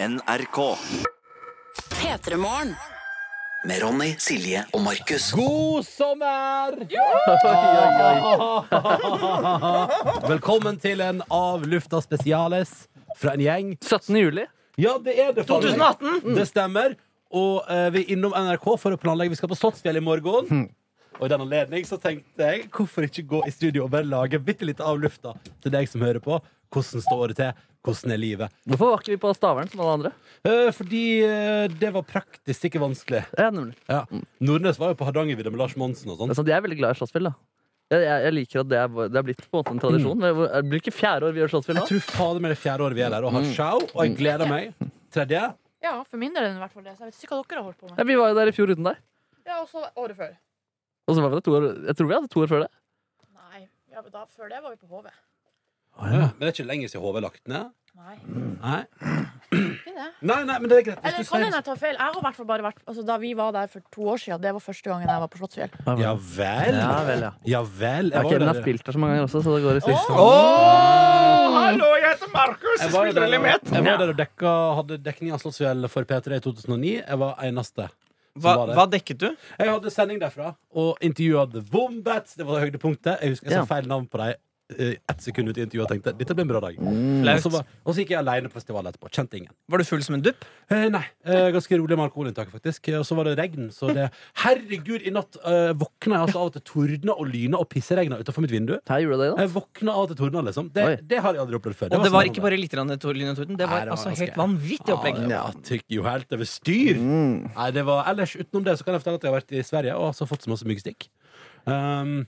NRK. 0.00 0.76
P3morgen. 1.90 2.74
Med 3.64 3.82
Ronny, 3.82 4.14
Silje 4.18 4.60
og 4.72 4.84
Markus. 4.84 5.32
God 5.34 5.82
sommer! 5.86 6.76
Velkommen 10.28 10.78
til 10.78 11.02
en 11.02 11.24
Av 11.26 11.66
lufta 11.66 11.98
spesiales 12.04 12.86
fra 13.18 13.34
en 13.34 13.42
gjeng. 13.42 13.72
17. 13.82 14.14
juli. 14.20 14.44
Ja, 14.78 14.94
det 15.02 15.16
er 15.18 15.32
det. 15.34 15.48
faen 15.48 15.66
meg. 15.66 15.98
2018. 15.98 16.36
Det 16.38 16.46
stemmer. 16.46 16.94
Og 17.34 17.66
eh, 17.66 17.88
vi 17.96 18.04
er 18.04 18.12
innom 18.14 18.38
NRK 18.38 18.68
for 18.78 18.94
å 18.94 19.00
planlegge. 19.02 19.34
Vi 19.34 19.40
skal 19.40 19.50
på 19.50 19.58
Slottsfjell 19.58 19.98
i 19.98 20.04
morgen. 20.12 20.68
Og 21.18 21.26
i 21.26 21.32
den 21.32 21.42
anledning 21.42 21.82
så 21.90 21.98
tenkte 21.98 22.46
jeg 22.52 22.68
hvorfor 22.70 23.08
ikke 23.08 23.26
gå 23.34 23.42
i 23.50 23.50
studio 23.50 23.88
og 23.88 23.90
bare 23.96 24.06
lage 24.06 24.38
bitte 24.38 24.62
litt 24.68 24.78
av 24.78 24.94
lufta 25.02 25.34
til 25.58 25.74
deg 25.74 25.90
som 25.90 26.06
hører 26.06 26.22
på. 26.22 26.38
Hvordan 26.74 27.02
står 27.04 27.28
det 27.32 27.36
til? 27.40 27.64
Hvordan 27.88 28.12
er 28.12 28.18
livet? 28.20 28.56
Hvorfor 28.68 28.90
var 28.92 28.98
ikke 29.02 29.14
vi 29.14 29.20
på 29.22 29.30
Stavern 29.36 29.68
som 29.70 29.80
alle 29.80 29.92
andre? 29.98 30.10
Eh, 30.44 30.70
fordi 30.74 31.02
eh, 31.24 31.68
det 31.80 31.92
var 31.94 32.02
praktisk 32.04 32.66
ikke 32.68 32.80
vanskelig. 32.82 33.22
Ja, 33.38 33.50
nemlig. 33.54 33.76
Ja. 33.88 34.02
Nordnes 34.44 34.78
var 34.80 34.92
jo 34.92 34.98
på 35.00 35.06
Hardangervidda 35.08 35.50
med 35.54 35.62
Lars 35.62 35.76
Monsen 35.80 36.10
og 36.10 36.18
Det 36.18 36.26
sånn. 36.26 36.34
er 36.34 36.40
sant, 36.42 36.50
jeg 36.52 36.58
er 36.58 36.66
veldig 36.66 36.78
glad 36.82 36.96
i 36.96 36.98
Slottsfjell. 37.00 37.30
da 37.30 37.34
jeg, 37.88 38.02
jeg, 38.04 38.20
jeg 38.26 38.32
liker 38.36 38.60
at 38.60 38.68
det 38.68 38.78
er, 38.82 38.88
det 39.08 39.16
er 39.16 39.24
blitt 39.24 39.38
på 39.40 39.48
en 39.48 39.62
måte 39.62 39.72
en 39.72 39.78
tradisjon. 39.80 40.18
Det 40.20 40.28
er- 40.28 40.62
Det 40.62 40.68
blir 40.68 40.80
ikke 40.82 40.92
fjerde 40.92 41.24
år 41.24 41.32
vi 41.32 41.40
gjør 41.40 41.52
Slottsfjell 41.54 41.78
nå. 41.78 41.84
Jeg 41.86 41.88
tror 41.94 42.04
fader 42.18 42.40
meg 42.44 42.50
det 42.52 42.58
er 42.58 42.62
fjerde 42.66 42.84
året 42.84 42.98
vi 42.98 43.04
er 43.06 43.10
der 43.14 43.24
og 43.24 43.32
har 43.32 43.46
show, 43.56 43.78
og 43.94 44.02
jeg 44.04 44.16
gleder 44.18 44.50
meg. 44.50 44.74
Tredje? 45.14 45.40
Ja, 45.80 45.94
for 46.04 46.18
min 46.20 46.34
del 46.34 46.42
er 46.44 46.50
det 46.52 46.58
i 46.58 46.60
hvert 46.66 46.74
fall 46.74 46.84
det. 46.84 46.92
Så 46.98 47.06
jeg 47.06 47.14
vet 47.14 47.22
ikke 47.24 47.32
hva 47.38 47.40
dere 47.48 47.62
har 47.62 47.66
holdt 47.70 47.78
på 47.80 47.88
med. 47.88 47.96
Ja, 47.96 48.04
vi 48.10 48.18
var 48.20 48.28
jo 48.28 48.34
der 48.42 48.50
i 48.52 48.52
fjor 48.58 48.68
uten 48.74 48.84
deg. 48.90 48.96
Ja, 49.48 49.62
og 49.62 49.68
så 49.72 49.86
året 49.96 50.16
før. 50.20 50.36
Og 51.08 51.16
så 51.16 51.22
var 51.24 51.30
vi 51.32 51.38
der 51.38 51.46
to 51.48 51.54
år 51.56 51.64
Jeg 51.88 51.96
tror 51.96 52.08
vi 52.10 52.14
hadde 52.18 52.28
to 52.34 52.40
år 52.44 52.50
før 52.52 52.60
det. 52.66 52.70
Nei, 53.38 53.60
ja, 53.94 54.02
men 54.04 54.10
da, 54.12 54.26
før 54.36 54.50
det 54.52 54.60
var 54.60 54.74
vi 54.76 54.76
på 54.84 54.90
HV. 54.92 55.08
Men 55.98 56.30
det 56.38 56.46
er 56.48 56.52
ikke 56.54 56.68
lenge 56.68 56.88
siden 56.88 57.02
HV 57.04 57.16
er 57.16 57.24
lagt 57.26 57.48
ned? 57.50 57.70
Nei, 57.98 58.14
Nei. 58.62 58.82
ikke 59.50 59.92
det. 59.96 60.04
nei, 60.22 60.36
nei, 60.46 60.56
men 60.62 60.68
det 60.70 60.76
er 60.78 60.84
greit. 60.86 60.98
Eller 61.02 61.16
du 61.18 61.24
kan 61.24 61.26
sier 61.26 61.42
hende 61.48 61.58
jeg 61.58 61.64
tar 61.66 61.78
feil. 61.80 61.96
Jeg 61.98 62.04
har 62.04 62.18
i 62.20 62.22
hvert 62.22 62.36
fall 62.36 62.46
bare 62.46 62.62
vært 62.68 62.78
altså, 62.86 63.02
Da 63.08 63.16
vi 63.18 63.32
var 63.34 63.50
der 63.56 63.66
for 63.72 63.82
to 63.90 64.04
år 64.12 64.20
siden, 64.22 64.40
det 64.44 64.52
var 64.54 64.62
første 64.62 64.86
gangen 64.92 65.10
jeg 65.10 65.22
var 65.24 65.30
på 65.32 65.40
Slottsfjell. 65.40 65.72
Ja 65.98 66.12
vel? 66.14 66.78
Ja 66.78 67.02
vel, 67.08 67.24
ja. 67.26 67.32
Ja 67.56 67.62
vel. 67.66 68.12
Ja, 68.14 68.22
Jeg 68.22 68.30
Kevin 68.30 68.46
har 68.46 68.54
der. 68.54 68.62
spilt 68.62 68.84
der 68.86 68.92
så 68.94 69.02
mange 69.02 69.16
ganger 69.16 69.26
også, 69.26 69.42
så 69.42 69.56
det 69.56 69.64
går 69.66 69.80
i 69.80 69.82
styr. 69.82 69.98
hallo, 71.58 71.88
jeg 71.98 72.08
heter 72.12 72.32
Markus. 72.32 72.80
Jeg 72.84 72.92
var, 72.94 73.08
Spiller 73.10 73.26
der, 73.26 73.32
jeg 73.74 73.84
var 73.88 74.02
der 74.04 74.12
og 74.14 74.18
dekka, 74.22 74.52
hadde 74.78 74.98
dekning 75.10 75.34
av 75.34 75.42
Slottsfjell 75.42 75.88
for 75.92 76.06
P3 76.08 76.38
i 76.38 76.44
2009. 76.46 76.92
Jeg 77.02 77.18
var 77.24 77.34
eneste. 77.50 77.88
som 78.38 78.42
Hva, 78.44 78.52
var 78.60 78.66
der. 78.70 78.74
hva 78.78 78.86
dekket 78.94 79.18
du? 79.18 79.28
Jeg 79.58 79.72
hadde 79.74 79.90
sending 79.90 80.20
derfra 80.22 80.52
og 80.78 81.00
intervjua 81.02 81.48
The 81.50 81.64
Wombats. 81.74 82.36
Det 82.38 82.46
var 82.46 82.60
det 82.60 82.68
høydepunktet. 82.68 83.18
Jeg 83.24 83.34
husker 83.34 83.50
jeg 83.50 83.58
Ja. 83.58 83.64
sa 83.66 83.74
feil 83.74 83.88
navn 83.90 84.06
på 84.06 84.18
dem 84.22 84.34
ett 84.68 85.22
sekund 85.24 85.48
ut 85.48 85.56
i 85.58 85.62
intervjuet 85.64 85.86
og 85.86 85.92
tenkte 85.94 86.12
dette 86.18 86.34
blir 86.36 86.44
en 86.44 86.50
bra 86.50 86.60
dag. 86.60 86.76
Og 86.78 87.40
så, 87.40 87.52
var, 87.52 87.64
og 87.84 87.94
så 87.94 88.02
gikk 88.02 88.10
jeg 88.12 88.20
alene 88.20 88.50
på 88.50 88.58
festivalen 88.58 88.90
etterpå. 88.90 89.08
Kjente 89.14 89.38
ingen. 89.40 89.52
Var 89.72 89.80
du 89.80 89.84
full 89.88 90.02
som 90.04 90.18
en 90.18 90.24
dupp? 90.26 90.44
Eh, 90.68 90.86
nei. 90.92 91.02
Eh, 91.24 91.48
ganske 91.54 91.78
rolig 91.80 91.96
med 91.96 92.04
alkoholinntaket, 92.08 92.52
faktisk. 92.52 92.90
Og 92.98 93.06
så 93.08 93.16
var 93.16 93.30
det 93.30 93.36
regn. 93.40 93.70
Så 93.72 93.88
det 93.96 94.10
Herregud, 94.42 95.06
i 95.08 95.12
natt 95.14 95.38
eh, 95.40 95.72
våkna 95.78 96.18
jeg 96.18 96.26
altså 96.26 96.42
av 96.42 96.50
og 96.50 96.58
til 96.58 96.64
tordna 96.68 97.16
og 97.16 97.30
lyna 97.32 97.60
og 97.62 97.68
pisseregna 97.72 98.20
utenfor 98.20 98.44
mitt 98.44 98.52
vindu. 98.52 98.74
Her 98.90 99.04
gjorde 99.06 99.20
det, 99.22 99.30
da. 99.32 99.46
Jeg 99.46 99.52
våkna 99.56 99.94
av 99.96 100.04
og 100.04 100.12
til 100.12 100.20
tordna, 100.20 100.44
liksom. 100.50 100.70
Det, 100.74 100.86
det 101.08 101.22
har 101.24 101.38
jeg 101.38 101.44
aldri 101.46 101.60
opplevd 101.60 101.80
før. 101.80 101.92
Og 101.96 102.04
det 102.04 102.12
var 102.12 102.26
sånn 102.28 102.32
ikke 102.34 102.44
bare 102.44 102.60
litt 102.60 102.76
lyn 102.78 102.92
og 102.92 103.02
torden. 103.02 103.56
Det 103.56 103.64
Nei, 103.64 103.72
var 103.72 103.88
det 103.88 103.94
var 103.94 103.94
altså 103.96 104.14
helt 104.20 104.40
vanvittig 104.44 104.94
opplegg. 104.94 105.22
Ja, 105.22 105.28
det 105.28 105.42
var 105.46 105.60
tykk 105.72 105.86
jo 105.96 106.04
helt 106.04 106.36
over 106.36 106.50
styr. 106.52 107.00
Nei, 107.00 107.70
det 107.74 107.86
var, 107.88 108.04
ellers 108.12 108.36
utenom 108.36 108.68
det 108.68 108.76
så 108.78 108.84
kan 108.84 108.98
jeg 108.98 109.04
fortelle 109.06 109.22
at 109.22 109.24
jeg 109.24 109.32
har 109.32 109.38
vært 109.40 109.56
i 109.56 109.64
Sverige 109.64 109.96
og 109.96 110.10
altså 110.12 110.28
fått 110.28 110.44
så 110.44 110.52
masse 110.52 110.68
myggstikk. 110.68 111.08
Um, 111.68 112.18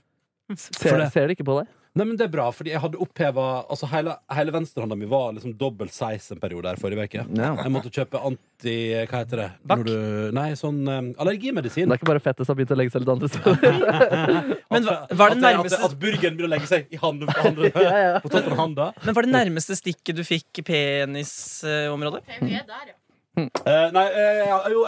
Ser, 0.51 0.97
det- 0.99 1.11
ser 1.13 1.29
det 1.29 1.37
ikke 1.37 1.47
på 1.47 1.61
deg? 1.61 1.69
Nei, 1.97 2.05
men 2.05 2.15
det 2.19 2.25
er 2.27 2.31
bra, 2.31 2.45
fordi 2.55 2.71
jeg 2.71 2.79
hadde 2.83 2.99
oppheva 3.03 3.45
Altså 3.73 3.87
hele, 3.91 4.13
hele 4.31 4.53
venstrehånda 4.55 4.95
mi 4.95 5.07
var 5.11 5.33
liksom 5.35 5.53
dobbel 5.59 5.89
size 5.91 6.35
en 6.35 6.39
periode 6.39 6.69
her 6.71 6.79
forrige 6.79 7.03
uke. 7.09 7.25
Ja. 7.35 7.49
Jeg 7.59 7.71
måtte 7.73 7.91
kjøpe 7.91 8.21
anti 8.29 8.75
Hva 9.09 9.21
heter 9.23 9.41
det? 9.41 9.47
Bakk? 9.67 9.81
Når 9.81 9.89
du, 9.89 9.97
nei, 10.37 10.45
sånn 10.59 10.79
um, 10.87 11.09
allergimedisin. 11.21 11.89
Det 11.89 11.97
er 11.97 12.01
ikke 12.01 12.09
bare 12.13 12.23
fettet 12.23 12.47
som 12.47 12.53
har 12.53 12.59
begynt 12.61 12.73
å 12.75 12.79
legge 12.79 12.93
seg 12.95 13.03
litt 13.03 13.13
andre 13.15 13.31
steder. 13.33 13.81
Men 14.73 14.87
hva, 14.87 14.95
At- 15.01 15.15
var 15.19 15.33
det 15.35 15.39
at, 15.39 15.43
nærmeste, 15.47 15.81
at, 15.81 15.85
at 15.91 15.97
burgeren 16.05 16.37
begynner 16.39 16.47
å 16.47 16.53
legge 16.55 16.71
seg 16.71 16.87
i 16.95 17.01
handen, 17.01 17.33
handen, 17.41 17.67
Ja, 17.87 17.97
ja. 18.05 18.15
på 18.23 18.31
toppen 18.31 18.55
av 18.55 18.63
handa. 18.63 18.89
men 19.03 19.17
var 19.17 19.27
det 19.27 19.33
nærmeste 19.35 19.75
stikket 19.79 20.15
du 20.19 20.23
fikk 20.27 20.63
i 20.63 20.67
penisområdet? 20.71 22.23
Er 22.39 22.65
der, 22.71 22.89
ja. 22.93 22.97
Eh, 23.41 23.85
nei, 23.95 24.07
uh, 24.11 24.41
ja, 24.47 24.57
jo, 24.71 24.81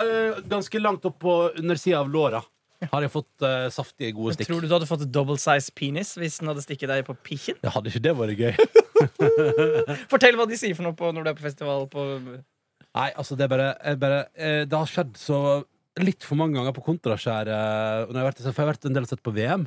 ganske 0.51 0.79
langt 0.83 1.05
opp 1.07 1.19
på 1.23 1.35
undersida 1.59 2.01
av 2.03 2.09
låra 2.11 2.41
har 2.91 3.05
jeg 3.05 3.11
fått 3.13 3.45
eh, 3.47 3.67
saftige, 3.73 4.13
gode 4.17 4.35
stikk. 4.35 4.49
Tror 4.49 4.63
du 4.63 4.69
du 4.69 4.75
hadde 4.75 4.89
fått 4.89 5.05
double 5.13 5.37
size 5.41 5.73
penis 5.75 6.15
hvis 6.19 6.39
den 6.41 6.51
hadde 6.51 6.63
stikket 6.65 6.91
deg 6.91 7.05
på 7.07 7.15
pikken? 7.25 7.59
Ja, 7.63 7.73
hadde 7.75 7.91
ikke 7.91 8.03
det 8.03 8.15
vært 8.19 8.41
gøy? 8.41 8.53
Fortell 10.11 10.39
hva 10.39 10.47
de 10.49 10.59
sier 10.59 10.77
for 10.77 10.87
noe 10.87 10.97
på 10.97 11.11
når 11.13 11.25
du 11.25 11.31
er 11.33 11.37
på 11.37 11.45
festival. 11.45 11.87
På 11.91 12.07
Nei, 12.13 13.09
altså 13.09 13.37
det 13.37 13.47
er 13.47 13.53
bare, 13.53 13.69
jeg 13.81 13.99
bare 14.01 14.19
eh, 14.37 14.63
Det 14.69 14.77
har 14.77 14.89
skjedd 14.89 15.15
så 15.17 15.37
litt 16.01 16.25
for 16.25 16.39
mange 16.39 16.57
ganger 16.57 16.73
på 16.73 16.83
kontraskjæret. 16.85 17.53
jeg 17.53 18.17
har 18.17 18.27
vært, 18.27 18.41
for 18.41 18.49
jeg 18.49 18.65
har 18.65 18.71
vært 18.73 18.87
en 18.89 18.95
del 18.97 19.05
og 19.05 19.11
sett 19.11 19.23
på 19.25 19.33
VM. 19.35 19.65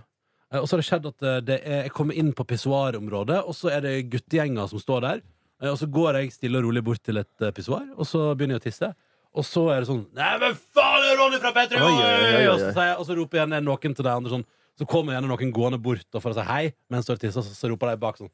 Eh, 0.53 0.61
og 0.61 0.67
så 0.67 0.77
har 0.77 0.83
det 0.83 0.89
skjedd 0.91 1.09
at 1.11 1.27
eh, 1.27 1.41
det 1.47 1.59
er, 1.63 1.81
jeg 1.87 1.95
kommer 1.97 2.19
inn 2.19 2.33
på 2.37 2.47
pissoarområdet, 2.49 3.43
og 3.47 3.57
så 3.57 3.73
er 3.75 3.85
det 3.87 3.97
guttegjenger 4.13 4.71
som 4.73 4.83
står 4.83 5.05
der. 5.07 5.25
Eh, 5.63 5.71
og 5.73 5.79
så 5.81 5.89
går 5.91 6.21
jeg 6.21 6.35
stille 6.35 6.61
og 6.61 6.69
rolig 6.69 6.85
bort 6.87 7.03
til 7.07 7.23
et 7.23 7.45
eh, 7.47 7.55
pissoar, 7.57 7.87
og 7.97 8.09
så 8.09 8.29
begynner 8.35 8.59
jeg 8.59 8.65
å 8.65 8.67
tisse. 8.69 8.93
Og 9.37 9.45
så 9.45 9.67
er 9.69 9.83
det 9.83 9.89
sånn 9.91 10.05
Nei, 10.17 10.33
men 10.41 10.55
faen, 10.73 10.96
Ronny 11.19 11.41
fra 11.43 11.53
P3! 11.57 11.81
Oi, 11.81 11.93
oi, 11.93 12.01
oi, 12.01 12.33
oi. 12.41 12.47
Og, 12.53 12.61
så 12.63 12.73
sier 12.73 12.91
jeg, 12.93 12.97
og 13.01 13.09
så 13.09 13.19
roper 13.19 13.43
gjerne 13.43 13.63
noen 13.65 13.95
til 13.95 14.03
deg, 14.05 14.13
andre 14.13 14.35
sånn 14.37 14.47
Så 14.77 14.89
kommer 14.89 15.17
gjerne 15.17 15.31
noen 15.33 15.55
gående 15.57 15.81
bort 15.83 16.07
og 16.19 16.23
for 16.25 16.33
å 16.35 16.37
si 16.39 16.45
hei 16.51 16.65
mens 16.93 17.09
du 17.09 17.15
har 17.15 17.23
tissa, 17.23 17.45
så, 17.45 17.55
så 17.57 17.71
roper 17.73 17.95
de 17.95 18.03
bak 18.03 18.21
sånn 18.21 18.33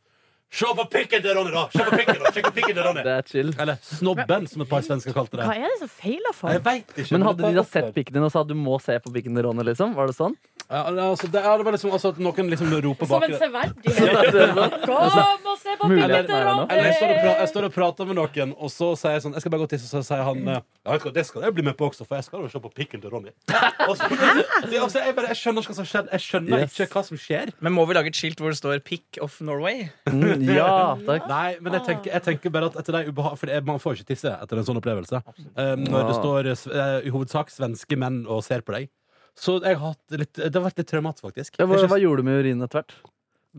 Se 0.52 0.68
på 0.76 0.84
pikken 0.92 1.22
til 1.24 1.32
Ronny, 1.32 1.48
da! 1.54 1.62
Se 1.72 1.84
på 1.86 1.96
pikken, 1.96 2.18
da! 2.20 2.30
Sjekk 2.34 2.50
på 2.50 2.56
pikken 2.58 2.74
til 2.76 2.84
Ronny! 2.84 3.02
Det 3.06 3.12
er 3.14 3.28
chill. 3.30 3.52
Eller 3.62 3.78
snobben, 3.88 4.44
som 4.50 4.60
et 4.60 4.68
par 4.68 4.82
svensker 4.84 5.14
kalte 5.16 5.38
det. 5.38 5.46
Hva 5.48 5.54
er 5.56 5.64
det 5.64 5.78
som 5.80 5.88
feiler 5.88 6.34
for? 6.36 6.52
Jeg 6.52 6.60
vet 6.66 6.92
ikke. 6.92 7.06
Men 7.16 7.24
hadde 7.24 7.46
de 7.46 7.52
da 7.56 7.64
sett 7.64 7.88
pikken 7.96 8.18
din 8.18 8.26
og 8.26 8.34
sa 8.34 8.42
du 8.44 8.52
må 8.60 8.76
se 8.84 8.98
på 9.00 9.14
pikken 9.14 9.38
til 9.38 9.46
Ronny, 9.46 9.64
liksom? 9.70 9.94
Var 9.96 10.12
det 10.12 10.16
sånn? 10.18 10.36
Ja, 10.70 10.82
altså, 10.88 11.28
det, 11.32 11.40
ja, 11.44 11.52
det 11.58 11.64
var 11.66 11.74
liksom 11.76 11.92
altså, 11.92 12.12
at 12.14 12.18
noen 12.22 12.48
liksom 12.52 12.70
roper 12.84 13.08
bak 13.08 13.12
Som 13.12 13.24
en 13.26 13.32
det. 13.34 13.40
severdighet. 13.42 14.76
Kom 14.86 15.48
og 15.52 15.58
se 15.60 15.74
på 15.80 15.88
er. 15.90 16.04
Eller 16.06 16.86
jeg 16.86 16.94
står, 16.96 17.12
og 17.12 17.40
jeg 17.42 17.48
står 17.50 17.66
og 17.68 17.74
prater 17.74 18.08
med 18.08 18.18
noen, 18.18 18.54
og 18.56 18.70
så 18.72 18.92
sier 18.98 19.16
jeg 19.18 19.24
sånn 19.26 19.34
Jeg 19.36 19.44
skal 19.44 19.52
bare 19.54 19.64
gå 19.64 19.68
til, 19.72 19.82
så 19.82 20.02
sier 20.06 20.22
han 20.26 20.40
eh, 20.48 20.60
Ja, 20.62 20.94
vet 20.94 21.02
du 21.04 21.08
hva, 21.08 21.14
det 21.18 21.24
skal 21.28 21.46
jeg 21.46 21.56
bli 21.58 21.64
med 21.66 21.76
på 21.78 21.88
også, 21.90 22.06
for 22.08 22.18
jeg 22.20 22.26
skal 22.28 22.44
jo 22.46 22.50
se 22.52 22.62
på 22.64 22.70
pikken 22.76 23.02
til 23.02 23.12
Ronny. 23.12 23.34
Og 23.88 23.96
så, 23.98 24.08
så, 24.08 24.80
altså, 24.80 25.02
jeg, 25.02 25.14
bare, 25.18 25.28
jeg 25.32 25.40
skjønner 25.42 25.64
ikke 25.64 25.74
hva 25.74 25.78
som 25.80 25.88
skjer. 25.92 26.08
Jeg 26.16 26.24
skjønner 26.28 26.62
Yes. 26.62 26.78
ikke 26.78 26.96
hva 26.98 27.04
som 27.06 27.18
skjer. 27.20 27.52
Men 27.64 27.74
må 27.76 27.84
vi 27.88 27.96
lage 27.98 28.12
et 28.12 28.18
skilt 28.18 28.40
hvor 28.42 28.52
det 28.54 28.58
står 28.60 28.80
'Pick 28.86 29.18
of 29.24 29.38
Norway'? 29.44 29.88
Mm, 30.10 30.46
ja, 30.60 30.94
takk. 31.06 31.28
Nei, 31.30 31.56
men 31.60 31.76
jeg 31.78 31.86
tenker, 31.90 32.10
jeg 32.12 32.22
tenker 32.28 32.54
bare 32.54 32.70
at 32.70 32.76
etter 32.82 32.98
de 32.98 33.12
ubehag... 33.12 33.38
For 33.40 33.52
man 33.66 33.80
får 33.82 33.98
ikke 34.00 34.10
tisse 34.14 34.32
etter 34.32 34.60
en 34.60 34.66
sånn 34.68 34.78
opplevelse. 34.80 35.22
Um, 35.56 35.84
når 35.88 36.08
det 36.10 36.16
står 36.18 36.50
uh, 36.52 36.98
i 37.06 37.12
hovedsak 37.14 37.50
svenske 37.52 37.98
menn 37.98 38.22
og 38.30 38.42
ser 38.46 38.62
på 38.66 38.74
deg. 38.76 38.90
Så 39.38 39.56
jeg 39.64 39.78
har 39.80 39.94
hatt 39.94 40.18
litt, 40.20 40.34
det 40.36 40.52
har 40.52 40.64
vært 40.66 40.82
litt 40.82 40.90
traumatisk, 40.90 41.24
faktisk. 41.24 41.56
Ja, 41.60 41.66
hva, 41.70 41.80
hva 41.88 41.98
gjorde 42.00 42.22
du 42.22 42.28
med 42.28 42.42
urinen 42.42 42.66
etter 42.66 42.82
hvert? 42.82 42.94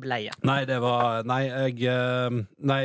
Bleie. 0.03 0.33
Nei, 0.41 0.63
det 0.65 0.79
var 0.81 1.25
Nei, 1.29 1.43
jeg 1.45 1.83
eh, 1.85 2.37
Nei, 2.65 2.79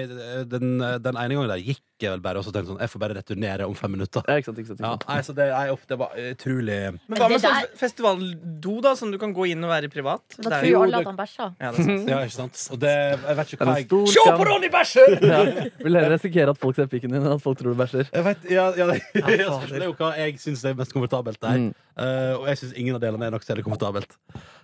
den, 0.44 0.74
den 0.76 1.16
ene 1.16 1.38
gangen 1.38 1.52
der 1.54 1.62
gikk 1.64 1.80
jeg 2.06 2.12
vel 2.14 2.20
bare, 2.22 2.38
og 2.38 2.44
så 2.46 2.52
tenkte 2.54 2.68
jeg 2.68 2.74
sånn 2.74 2.80
Jeg 2.84 2.90
får 2.92 3.00
bare 3.02 3.14
returnere 3.18 3.66
om 3.66 3.74
fem 3.74 3.90
minutter. 3.96 4.22
Ja, 4.28 4.36
ikke 4.38 4.50
sant, 4.52 4.58
ikke 4.62 4.68
sant, 4.70 4.80
ikke 4.80 4.90
sant. 4.92 5.06
nei, 5.08 5.18
så 5.26 5.34
det, 5.34 5.46
nei, 5.50 5.64
uff, 5.74 5.86
det 5.90 5.98
var 5.98 6.14
utrolig 6.22 6.78
Men 7.08 7.18
hva 7.18 7.28
med 7.32 7.42
sånn 7.42 7.72
festivaldo, 7.80 8.74
da, 8.86 8.92
som 9.00 9.10
du 9.12 9.18
kan 9.18 9.32
gå 9.34 9.48
inn 9.52 9.64
og 9.66 9.70
være 9.72 9.90
privat? 9.92 10.22
Da 10.38 10.50
tror 10.60 10.68
jo- 10.70 10.82
alle 10.84 11.00
at 11.02 11.10
han 11.10 11.18
bæsja. 11.18 11.48
ja, 11.60 11.72
det 11.72 11.80
er 11.80 11.88
sant. 11.88 12.08
Ja, 12.12 12.20
ikke 12.24 12.36
sant? 12.38 12.62
Og 12.72 12.78
det 12.84 12.94
Jeg 12.94 13.36
vet 13.40 13.52
ikke 13.56 13.64
hva 13.68 13.76
jeg 13.78 13.88
stor 13.88 14.06
Se 14.14 14.26
på. 14.38 14.46
Ronny 14.52 14.70
bæsjer! 14.72 15.18
Ja. 15.28 15.42
Vil 15.82 15.92
heller 15.98 16.14
risikere 16.14 16.50
at 16.54 16.58
folk 16.58 16.76
ser 16.78 16.86
pikken 16.88 17.12
din, 17.12 17.20
enn 17.22 17.34
at 17.36 17.42
folk 17.42 17.58
tror 17.58 17.74
du 17.74 17.78
bæsjer. 17.82 18.08
jeg 18.12 18.24
vet, 18.24 18.46
ja, 18.50 18.68
ja, 18.78 18.86
det, 18.92 19.00
jeg 19.14 19.44
fader. 19.44 19.74
er 19.82 19.88
jo 19.90 19.94
hva 19.98 20.12
jeg 20.16 20.38
syns 20.40 20.64
er 20.64 20.74
mest 20.78 20.94
komfortabelt 20.94 21.40
der. 21.42 21.58
Mm. 21.66 21.74
Eh, 21.98 22.34
og 22.38 22.46
jeg 22.48 22.60
syns 22.62 22.76
ingen 22.78 22.94
av 22.94 23.02
delene 23.02 23.26
er 23.26 23.34
nok 23.34 23.42
særlig 23.42 23.64
komfortabelt. 23.66 24.12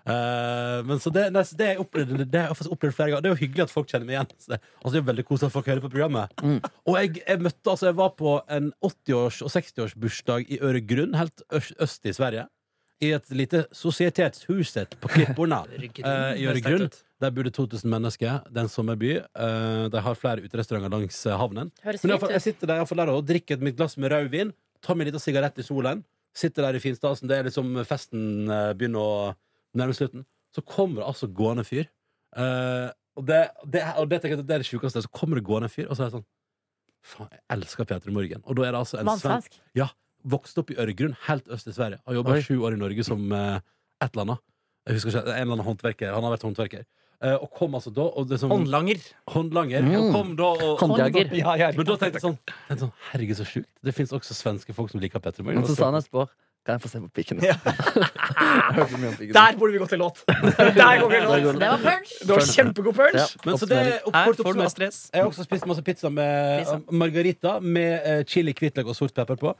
Eh, 0.06 0.80
men 0.86 1.00
så 1.02 1.10
det, 1.14 1.24
nei, 1.34 1.42
så 1.48 1.56
det, 1.58 1.68
jeg 1.72 1.80
opplevde, 1.82 2.26
det 2.28 2.40
har 2.40 2.50
jeg 2.52 2.58
faktisk 2.60 2.74
opplevd 2.76 2.94
flere 2.96 3.10
ganger. 3.14 3.24
Det 3.24 3.30
er 3.30 3.34
jo 3.34 3.40
hyggelig 3.42 3.64
at 3.66 3.72
folk 3.74 3.90
kjenner 3.90 4.06
meg 4.08 4.16
igjen. 4.18 4.30
Så 4.38 4.52
det, 4.54 4.58
altså, 4.78 4.92
det 4.94 4.98
er 5.00 5.02
jo 5.02 5.08
veldig 5.10 5.24
koselig 5.30 5.48
at 5.50 5.56
folk 5.56 5.70
hører 5.72 5.82
på 5.84 5.90
programmet. 5.94 6.34
Mm. 6.44 6.58
Og 6.90 6.98
jeg, 7.00 7.23
jeg 7.28 7.40
møtte 7.42 7.70
altså 7.70 7.88
Jeg 7.90 7.96
var 7.98 8.12
på 8.18 8.34
en 8.52 8.72
80-års- 8.84 9.42
og 9.44 9.52
60-årsbursdag 9.54 10.50
i 10.52 10.60
Øregrunn, 10.62 11.16
helt 11.18 11.42
øst, 11.52 11.74
øst 11.80 12.06
i 12.06 12.14
Sverige. 12.16 12.46
I 13.02 13.10
et 13.16 13.30
lite 13.34 13.64
sosietetshuset 13.74 14.94
på 15.02 15.10
Klipporna 15.10 15.64
eh, 15.74 16.40
i 16.40 16.46
Øregrunn. 16.46 16.88
Der 17.20 17.32
bodde 17.34 17.50
2000 17.50 17.90
mennesker. 17.90 18.40
Det 18.48 18.60
er 18.60 18.66
en 18.66 18.72
sommerby. 18.72 19.16
Eh, 19.18 19.84
de 19.92 20.02
har 20.06 20.18
flere 20.18 20.44
uterestauranter 20.44 20.92
langs 20.92 21.20
eh, 21.26 21.36
havnen. 21.38 21.72
Høres 21.84 22.04
Men 22.04 22.14
i 22.14 22.18
fint 22.18 22.36
jeg 22.36 22.46
sitter 22.48 22.70
der 22.70 22.78
i 22.78 22.82
hvert 22.82 22.92
fall 22.92 23.02
der 23.02 23.14
og 23.14 23.24
drikker 23.28 23.62
mitt 23.64 23.78
glass 23.78 23.96
med 23.98 24.12
rødvin, 24.12 24.52
tar 24.84 24.96
meg 24.96 25.06
en 25.06 25.12
liten 25.12 25.24
sigarett 25.24 25.58
i 25.58 25.66
solen, 25.66 26.04
sitter 26.34 26.66
der 26.66 26.78
i 26.78 26.82
finstasen, 26.82 27.30
det 27.30 27.38
er 27.38 27.48
liksom 27.48 27.72
festen 27.88 28.50
eh, 28.50 28.72
begynner 28.78 29.00
å 29.00 29.32
nærme 29.78 29.96
slutten. 29.96 30.26
Så 30.54 30.62
kommer 30.62 31.02
det 31.02 31.08
altså 31.10 31.30
gående 31.30 31.64
fyr. 31.66 31.88
Eh, 32.36 32.90
og 33.14 33.26
det, 33.28 33.40
det, 33.70 33.82
og 34.00 34.08
det, 34.10 34.20
tenker 34.20 34.36
jeg, 34.36 34.46
det 34.46 34.56
er 34.56 34.62
det 34.62 34.68
sjukeste. 34.68 35.02
Så 35.04 35.12
kommer 35.14 35.38
det 35.38 35.46
gående 35.46 35.70
en 35.70 35.74
fyr, 35.74 35.86
og 35.88 35.96
så 35.96 36.04
er 36.04 36.10
det 36.10 36.18
sånn 36.18 36.26
Faen, 37.04 37.28
jeg 37.34 37.42
elsker 37.58 37.84
Peter 37.88 38.12
Morgen. 38.16 38.42
Og 38.48 38.56
da 38.56 38.64
er 38.64 38.72
det 38.72 38.80
altså 38.80 38.98
en 39.02 39.10
svensk? 39.20 39.58
Ja, 39.76 39.90
vokst 40.24 40.56
opp 40.60 40.70
i 40.72 40.76
Øregrunn, 40.80 41.16
helt 41.26 41.48
øst 41.52 41.68
i 41.68 41.74
Sverige. 41.76 42.00
Har 42.08 42.16
jobba 42.16 42.38
sju 42.40 42.56
år 42.64 42.76
i 42.78 42.80
Norge 42.80 43.04
som 43.04 43.26
eh, 43.36 43.58
et 44.00 44.10
eller 44.14 44.24
annet. 44.24 44.44
Jeg 44.88 44.96
husker 44.98 45.12
ikke, 45.12 45.24
en 45.24 45.40
eller 45.42 45.56
annen 45.58 45.66
håndverker. 45.68 46.14
Han 46.16 46.24
har 46.24 46.32
vært 46.36 46.46
håndverker. 46.48 46.86
eh, 47.24 47.36
og 47.36 47.50
kom 47.56 47.76
altså 47.76 47.92
da 47.94 48.06
og 48.08 48.28
det 48.28 48.38
som, 48.40 48.50
Håndlanger. 48.52 49.04
Håndlanger. 49.32 49.86
Og 50.00 50.08
kom 50.16 50.32
da 50.36 50.48
og, 50.54 50.78
Håndjager. 50.80 51.30
Ja, 51.36 51.54
ja, 51.60 51.70
Men 51.76 51.86
da 51.88 51.96
tenkte 52.00 52.18
jeg 52.20 52.24
sånn, 52.24 52.38
tenkte 52.48 52.80
sånn 52.86 52.92
Herregud, 53.12 53.36
så 53.38 53.46
sjukt. 53.48 53.70
Det 53.84 53.94
fins 53.96 54.12
også 54.16 54.36
svenske 54.36 54.72
folk 54.76 54.92
som 54.92 55.00
liker 55.04 55.20
Petter 55.24 55.44
Morgen. 55.44 55.60
Men 55.60 55.68
så 55.68 55.76
sa 55.76 55.90
han 55.92 56.00
etterpå 56.00 56.24
Kan 56.64 56.78
jeg 56.78 56.80
få 56.80 56.88
se 56.88 56.98
på 57.02 57.08
pikken? 57.12 57.40
Ja. 57.44 57.54
Der 59.36 59.56
burde 59.58 59.72
vi 59.74 59.80
gått 59.82 59.90
til 59.92 60.00
låt! 60.00 60.22
Der 60.24 61.00
går 61.00 61.10
vi 61.10 61.18
låt. 61.20 61.58
Det 61.60 61.68
var 61.68 61.82
punch! 61.82 62.12
Det 62.22 62.30
var 62.30 62.46
kjempegod 62.48 62.94
punch. 62.96 63.18
Ja, 63.18 63.26
Men 63.44 63.58
så 63.60 63.66
det 63.68 63.80
opp, 64.00 64.14
Her 64.16 64.30
får 64.32 64.56
du 64.56 64.60
masse 64.62 64.72
stress. 64.72 65.00
Jeg 65.12 65.20
har 65.20 65.28
også 65.28 65.44
spist 65.44 65.66
masse 65.68 65.84
pizza 65.84 66.08
med 66.08 66.62
Pizza. 66.62 66.78
eh, 66.78 66.94
margarita 67.02 67.58
med 67.60 68.08
eh, 68.08 68.22
chili, 68.24 68.54
hvitløk 68.56 68.88
og 68.88 68.96
sort 68.96 69.12
pepper 69.12 69.36
på. 69.42 69.52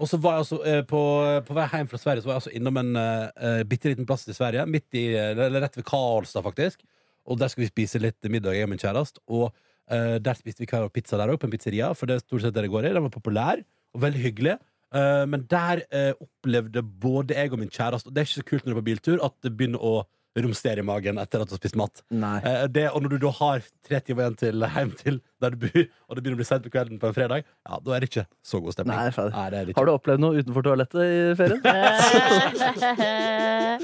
Og 0.00 0.08
så 0.08 0.16
var 0.16 0.38
jeg 0.38 0.46
altså 0.46 0.62
eh, 0.64 0.80
på, 0.88 1.02
på 1.44 1.58
vei 1.60 1.68
hjem 1.74 1.90
fra 1.92 2.00
Sverige 2.00 2.24
Så 2.24 2.30
var 2.30 2.38
jeg 2.38 2.42
altså 2.44 2.54
innom 2.56 2.80
en 2.80 2.96
uh, 2.96 3.62
bitte 3.68 3.92
liten 3.92 4.08
plass 4.08 4.24
i 4.32 4.36
Sverige. 4.36 4.64
Midt 4.70 4.96
i, 4.96 5.10
eller 5.12 5.60
rett 5.60 5.76
ved 5.76 5.84
Karlstad, 5.84 6.46
faktisk. 6.46 6.80
Og 7.26 7.36
der 7.36 7.52
skulle 7.52 7.66
vi 7.66 7.74
spise 7.74 8.00
litt 8.00 8.32
middag, 8.32 8.56
jeg 8.56 8.64
og 8.64 8.72
min 8.72 8.80
kjæreste. 8.80 9.20
Og 9.28 9.50
uh, 9.52 10.16
der 10.16 10.40
spiste 10.40 10.64
vi 10.64 10.70
hver 10.72 10.88
pizza 10.88 11.20
der 11.20 11.34
òg, 11.34 11.42
på 11.42 11.50
en 11.50 11.52
pizzeria. 11.52 11.92
For 11.92 12.08
det 12.08 12.16
er 12.16 12.24
stort 12.24 12.46
sett 12.46 12.56
det 12.56 12.64
det 12.64 12.72
går 12.72 12.88
i. 12.88 12.94
Den 12.96 13.04
var 13.10 13.12
populær 13.12 13.60
og 13.96 14.02
veldig 14.04 14.24
hyggelig. 14.24 14.56
Eh, 14.96 15.24
men 15.30 15.46
der 15.50 15.84
uh, 15.92 16.12
opplevde 16.22 16.82
både 16.82 17.36
jeg 17.36 17.52
og 17.52 17.60
min 17.60 17.72
kjæreste 17.72 18.08
Og 18.08 18.14
det 18.14 18.22
er 18.22 18.28
ikke 18.28 18.40
så 18.40 18.50
kult 18.50 18.66
når 18.66 18.72
du 18.72 18.76
er 18.76 18.82
på 18.82 18.90
biltur, 18.90 19.24
at 19.24 19.34
det 19.44 19.56
begynner 19.56 19.82
å 19.82 19.96
romstere 20.36 20.82
i 20.82 20.86
magen 20.86 21.16
etter 21.20 21.40
at 21.40 21.48
du 21.48 21.54
har 21.54 21.60
spist 21.60 21.78
mat. 21.80 22.02
Nei. 22.12 22.36
Eh, 22.44 22.66
det, 22.72 22.84
og 22.92 23.00
når 23.04 23.14
du 23.14 23.18
da 23.24 23.30
har 23.38 23.64
tre 23.86 24.00
timer 24.04 24.26
igjen 24.26 24.38
til 24.42 24.66
hjem 24.74 24.92
til 24.98 25.16
der 25.42 25.54
du 25.54 25.64
bor, 25.64 25.78
og 25.80 26.16
det 26.16 26.22
begynner 26.24 26.36
å 26.36 26.42
bli 26.42 26.48
sent 26.48 26.66
på 26.66 26.72
kvelden 26.74 27.00
på 27.00 27.08
en 27.08 27.16
fredag, 27.16 27.46
ja, 27.46 27.78
da 27.86 27.94
er 27.96 28.04
det 28.04 28.10
ikke 28.10 28.26
så 28.44 28.60
god 28.64 28.76
stemning. 28.76 28.96
Nei. 28.96 29.08
Nei, 29.32 29.46
det 29.54 29.60
er 29.60 29.64
det 29.64 29.72
ikke. 29.72 29.80
Har 29.80 29.88
du 29.88 29.92
opplevd 29.94 30.24
noe 30.24 30.42
utenfor 30.42 30.66
toalettet 30.66 31.00
i 31.00 31.08
ferien? 31.40 31.60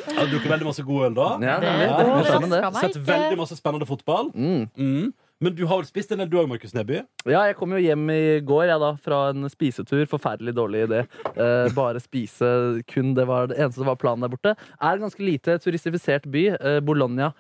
Jeg 0.03 0.17
har 0.19 0.29
drukket 0.31 0.53
veldig 0.53 0.69
masse 0.69 0.85
god 0.87 1.09
øl 1.09 1.17
da. 1.17 1.29
Ja, 1.45 1.57
Det. 1.63 1.73
Ja, 1.73 1.97
Det 1.97 2.49
det. 2.53 2.63
Sett 2.81 3.01
veldig 3.09 3.39
masse 3.41 3.57
spennende 3.59 3.89
fotball. 3.89 4.33
Mm. 4.35 4.69
Mm. 4.77 5.13
Men 5.43 5.57
du 5.59 5.65
har 5.67 5.81
vel 5.81 5.89
spist 5.89 6.13
en 6.15 6.21
del 6.23 6.29
du 6.31 6.37
òg, 6.39 6.47
Markus 6.47 6.71
Neby? 6.77 7.01
Ja, 7.27 7.41
jeg 7.49 7.57
kom 7.59 7.73
jo 7.75 7.81
hjem 7.83 8.05
i 8.15 8.23
går 8.47 8.69
jeg 8.71 8.79
da, 8.79 8.91
fra 9.03 9.17
en 9.33 9.49
spisetur. 9.51 10.05
Forferdelig 10.11 10.55
dårlig 10.55 10.85
idé. 10.87 11.01
Eh, 11.33 11.67
bare 11.75 12.03
spise 12.03 12.47
kun 12.93 13.11
det 13.19 13.27
var 13.27 13.51
det 13.51 13.59
eneste 13.59 13.81
som 13.81 13.91
var 13.91 13.99
planen 13.99 14.23
der 14.23 14.31
borte. 14.31 14.55
Er 14.79 14.95
en 14.95 15.03
ganske 15.03 15.27
lite 15.27 15.57
turistifisert 15.65 16.29
by, 16.31 16.45
eh, 16.55 16.79
Bologna, 16.87 17.33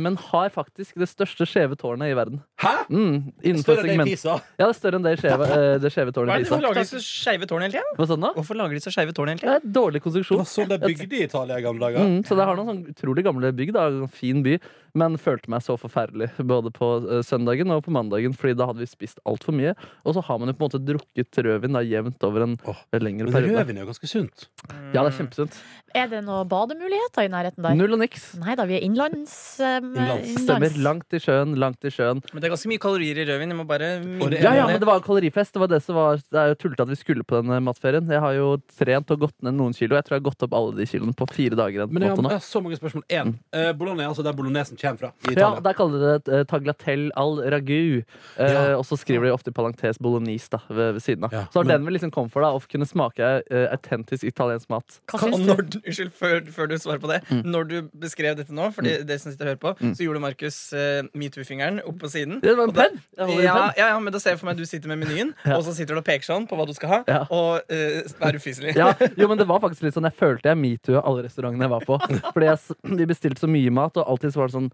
men 0.00 0.16
har 0.16 0.48
faktisk 0.54 0.94
det 0.96 1.08
største 1.10 1.44
skjeve 1.44 1.76
tårnet 1.76 2.08
i 2.08 2.14
verden. 2.16 2.38
Hæ? 2.62 2.70
Mm, 2.88 3.32
Større 3.60 3.84
enn 3.84 3.98
det 4.00 4.06
i. 4.06 4.14
Pisa? 4.14 4.38
Ja, 4.56 4.64
det 4.64 4.70
er 4.72 4.78
større 4.78 4.96
enn 5.00 5.04
det 5.04 5.12
skjeve, 5.20 5.48
eh, 5.52 5.78
det 5.82 5.90
skjeve 5.92 6.14
tårnet 6.16 6.32
i 6.32 6.44
Pisa. 6.46 6.56
Hvorfor 6.56 6.64
lager 6.64 6.80
de 6.80 6.86
så 6.88 7.02
skeive 7.04 7.46
tårn 7.50 7.66
hele 7.66 7.74
tida? 7.76 7.84
Hva? 7.98 8.30
Hvorfor 8.38 8.56
lager 8.56 8.78
de 8.78 8.80
så 8.86 8.92
skjeve 8.94 9.12
tårn 9.18 9.28
hele 9.34 9.38
Det 9.38 9.44
tida? 9.44 9.56
er 9.60 9.74
dårlig 9.76 10.00
Det 10.00 10.06
konstruksjon. 10.06 10.40
var 10.40 10.48
sånn 10.48 10.68
det 10.72 10.80
bygde 10.80 11.12
i 11.20 11.22
Italia 11.28 11.58
i 11.60 11.62
gamle 11.66 11.80
dager. 11.86 12.00
Mm, 12.08 12.18
så 12.24 12.36
det 12.40 12.48
har 12.48 12.56
noen 12.56 12.70
sånn 12.72 12.82
utrolig 12.94 13.24
gamle 13.28 13.52
bygg. 13.52 13.72
da, 13.76 13.86
en 13.88 14.08
Fin 14.08 14.42
by. 14.42 14.58
Men 14.96 15.18
følte 15.20 15.50
meg 15.52 15.60
så 15.60 15.74
forferdelig 15.76 16.30
både 16.40 16.70
på 16.72 16.86
eh, 17.04 17.20
søndagen 17.20 17.68
og 17.70 17.84
på 17.84 17.92
mandagen, 17.92 18.32
Fordi 18.32 18.56
da 18.56 18.64
hadde 18.70 18.80
vi 18.80 18.86
spist 18.88 19.18
altfor 19.28 19.52
mye. 19.52 19.74
Og 20.06 20.14
så 20.16 20.22
har 20.24 20.38
man 20.40 20.48
jo 20.48 20.54
på 20.56 20.64
en 20.64 20.70
måte 20.70 20.80
drukket 20.88 21.36
rødvin 21.44 21.76
da 21.76 21.82
jevnt 21.84 22.24
over 22.24 22.46
en 22.46 22.56
oh, 22.64 22.80
lengre 22.96 23.28
Men 23.28 23.32
periode. 23.34 23.58
rødvin 23.60 23.76
er 23.76 23.84
jo 23.84 23.90
ganske 23.92 24.08
sunt. 24.08 24.48
Ja, 24.94 25.02
det 25.04 25.12
er 25.12 25.18
kjempesunt. 25.20 25.58
Er 25.94 26.08
det 26.08 26.24
noen 26.24 26.48
bademuligheter 26.48 27.26
i 27.26 27.28
nærheten 27.28 27.60
der? 27.62 27.74
Null 27.76 27.92
og 27.92 28.00
niks. 28.00 28.34
Nei 28.40 28.54
da, 28.56 28.64
vi 28.64 28.78
er 28.78 28.84
innlands. 28.88 29.60
Eh, 29.66 29.76
Innlands. 29.82 30.34
Stemmer. 30.44 30.76
Langt 30.86 31.16
i 31.16 31.20
sjøen, 31.22 31.54
langt 31.60 31.84
i 31.86 31.92
sjøen. 31.92 32.22
Men 32.32 32.40
det 32.42 32.48
er 32.48 32.54
ganske 32.54 32.70
mye 32.70 32.82
kalorier 32.82 33.20
i 33.22 33.26
rødvin. 33.28 33.52
Jeg 33.54 33.58
må 33.60 33.66
bare 33.68 33.90
minne 34.04 34.40
Ja, 34.42 34.54
ja, 34.60 34.66
men 34.70 34.80
det 34.82 34.88
var 34.88 35.00
en 35.00 35.06
kalorifest. 35.06 35.52
Det 35.56 35.62
var 35.62 35.70
det 35.72 35.82
som 35.84 35.96
var 35.98 36.20
Det 36.22 36.40
er 36.42 36.52
jo 36.52 36.58
tullete 36.64 36.86
at 36.86 36.92
vi 36.92 36.98
skulle 37.00 37.24
på 37.26 37.40
den 37.42 37.52
eh, 37.56 37.62
matferien. 37.64 38.06
Jeg 38.10 38.20
har 38.24 38.36
jo 38.38 38.48
trent 38.78 39.10
og 39.14 39.20
gått 39.26 39.36
ned 39.42 39.56
noen 39.58 39.74
kilo. 39.76 39.96
Jeg 39.98 40.06
tror 40.08 40.16
jeg 40.16 40.22
har 40.24 40.28
gått 40.30 40.46
opp 40.48 40.56
alle 40.58 40.76
de 40.78 40.86
kiloene 40.88 41.16
på 41.16 41.28
fire 41.32 41.58
dager. 41.58 41.86
Men 41.90 42.02
jeg 42.06 42.14
har, 42.14 42.22
jeg 42.30 42.38
har 42.40 42.46
så 42.46 42.62
mange 42.64 42.78
spørsmål. 42.80 43.04
Én. 43.12 43.34
Uh, 43.54 43.72
Bologna 43.76 44.04
er 44.06 44.10
altså 44.12 44.24
der 44.26 44.36
bolognesen 44.36 44.78
kommer 44.80 44.98
fra. 45.06 45.12
I 45.30 45.36
Ja, 45.36 45.52
Der 45.60 45.76
kaller 45.76 45.98
de 45.98 46.12
det 46.26 46.46
taglatel 46.50 46.66
tagliatelle 46.66 47.10
al 47.16 47.40
ragu. 47.52 48.02
Eh, 48.38 48.52
Ja. 48.56 48.76
Og 48.76 48.84
så 48.86 48.96
skriver 48.98 49.26
de 49.26 49.32
ofte 49.34 49.52
parentes 49.52 49.98
bolognese 49.98 50.48
da, 50.50 50.58
ved, 50.68 50.92
ved 50.96 51.02
siden 51.02 51.24
av. 51.24 51.32
Ja, 51.32 51.44
Så 51.52 51.60
har 51.60 51.64
men- 51.64 51.76
den 51.80 51.86
vi 51.86 51.92
liksom 51.98 52.10
kommet 52.12 52.32
for 52.32 52.42
da, 52.42 52.52
å 52.54 52.60
kunne 52.66 52.86
smake 52.86 53.20
uh, 53.50 53.66
autentisk 53.72 54.24
italiensk 54.24 54.68
mat. 54.70 55.00
Hva 55.10 55.18
hva, 55.18 55.30
syns 55.32 55.46
når, 55.46 55.62
unnskyld, 55.82 56.12
før, 56.12 56.40
før 56.52 56.68
du 56.70 56.76
svarer 56.78 57.00
på 57.02 57.10
det. 57.10 57.20
Når 57.44 57.68
du 57.68 57.76
beskrev 57.92 58.36
dette 58.36 58.52
nå, 58.54 58.70
for 58.74 58.82
de, 58.86 58.96
dere 59.04 59.18
som 59.22 59.32
sitter 59.32 59.46
og 59.46 59.54
hører 59.54 59.55
på, 59.62 59.72
så 59.96 60.04
gjorde 60.06 60.20
Markus 60.22 60.58
uh, 60.76 61.02
metoo-fingeren 61.16 61.80
opp 61.86 61.98
på 62.02 62.10
siden. 62.12 62.40
Det 62.42 62.54
var 62.56 62.68
en 62.68 62.74
pen. 62.76 63.00
da- 63.16 63.28
Ja, 63.28 63.56
ja, 63.76 63.88
ja, 63.94 63.98
men 64.00 64.12
da 64.12 64.18
ser 64.22 64.30
jeg 64.34 64.40
for 64.40 64.46
meg 64.50 64.56
at 64.56 64.62
du 64.62 64.66
sitter 64.68 64.88
med 64.92 64.98
menyen, 65.04 65.34
Ja. 65.46 65.56
og 65.58 65.64
så 65.64 65.74
sitter 65.76 65.94
du 65.94 66.00
og 66.02 66.06
peker 66.08 66.26
sånn 66.26 66.46
på 66.48 66.56
hva 66.58 66.66
du 66.66 66.74
skal 66.76 66.88
ha, 66.88 66.98
Ja. 67.08 67.20
og 67.30 67.62
uh, 67.70 68.28
er 68.28 68.36
ufyselig. 68.40 68.74
Ja, 68.76 68.92
jo, 69.16 69.28
men 69.28 69.38
det 69.38 69.46
var 69.48 69.60
faktisk 69.60 69.82
litt 69.86 69.94
sånn 69.96 70.04
Jeg 70.08 70.16
følte 70.18 70.48
jeg 70.52 70.58
metoo 70.60 71.00
alle 71.02 71.24
restaurantene 71.26 71.66
jeg 71.66 71.74
var 71.76 71.86
på. 71.86 71.98
Fordi 72.34 72.46
jeg, 72.50 72.76
Vi 73.00 73.06
bestilte 73.06 73.40
så 73.40 73.48
mye 73.50 73.70
mat, 73.74 73.96
og 73.96 74.06
alltid 74.08 74.32
så 74.34 74.42
var 74.44 74.50
det 74.52 74.56
sånn 74.58 74.70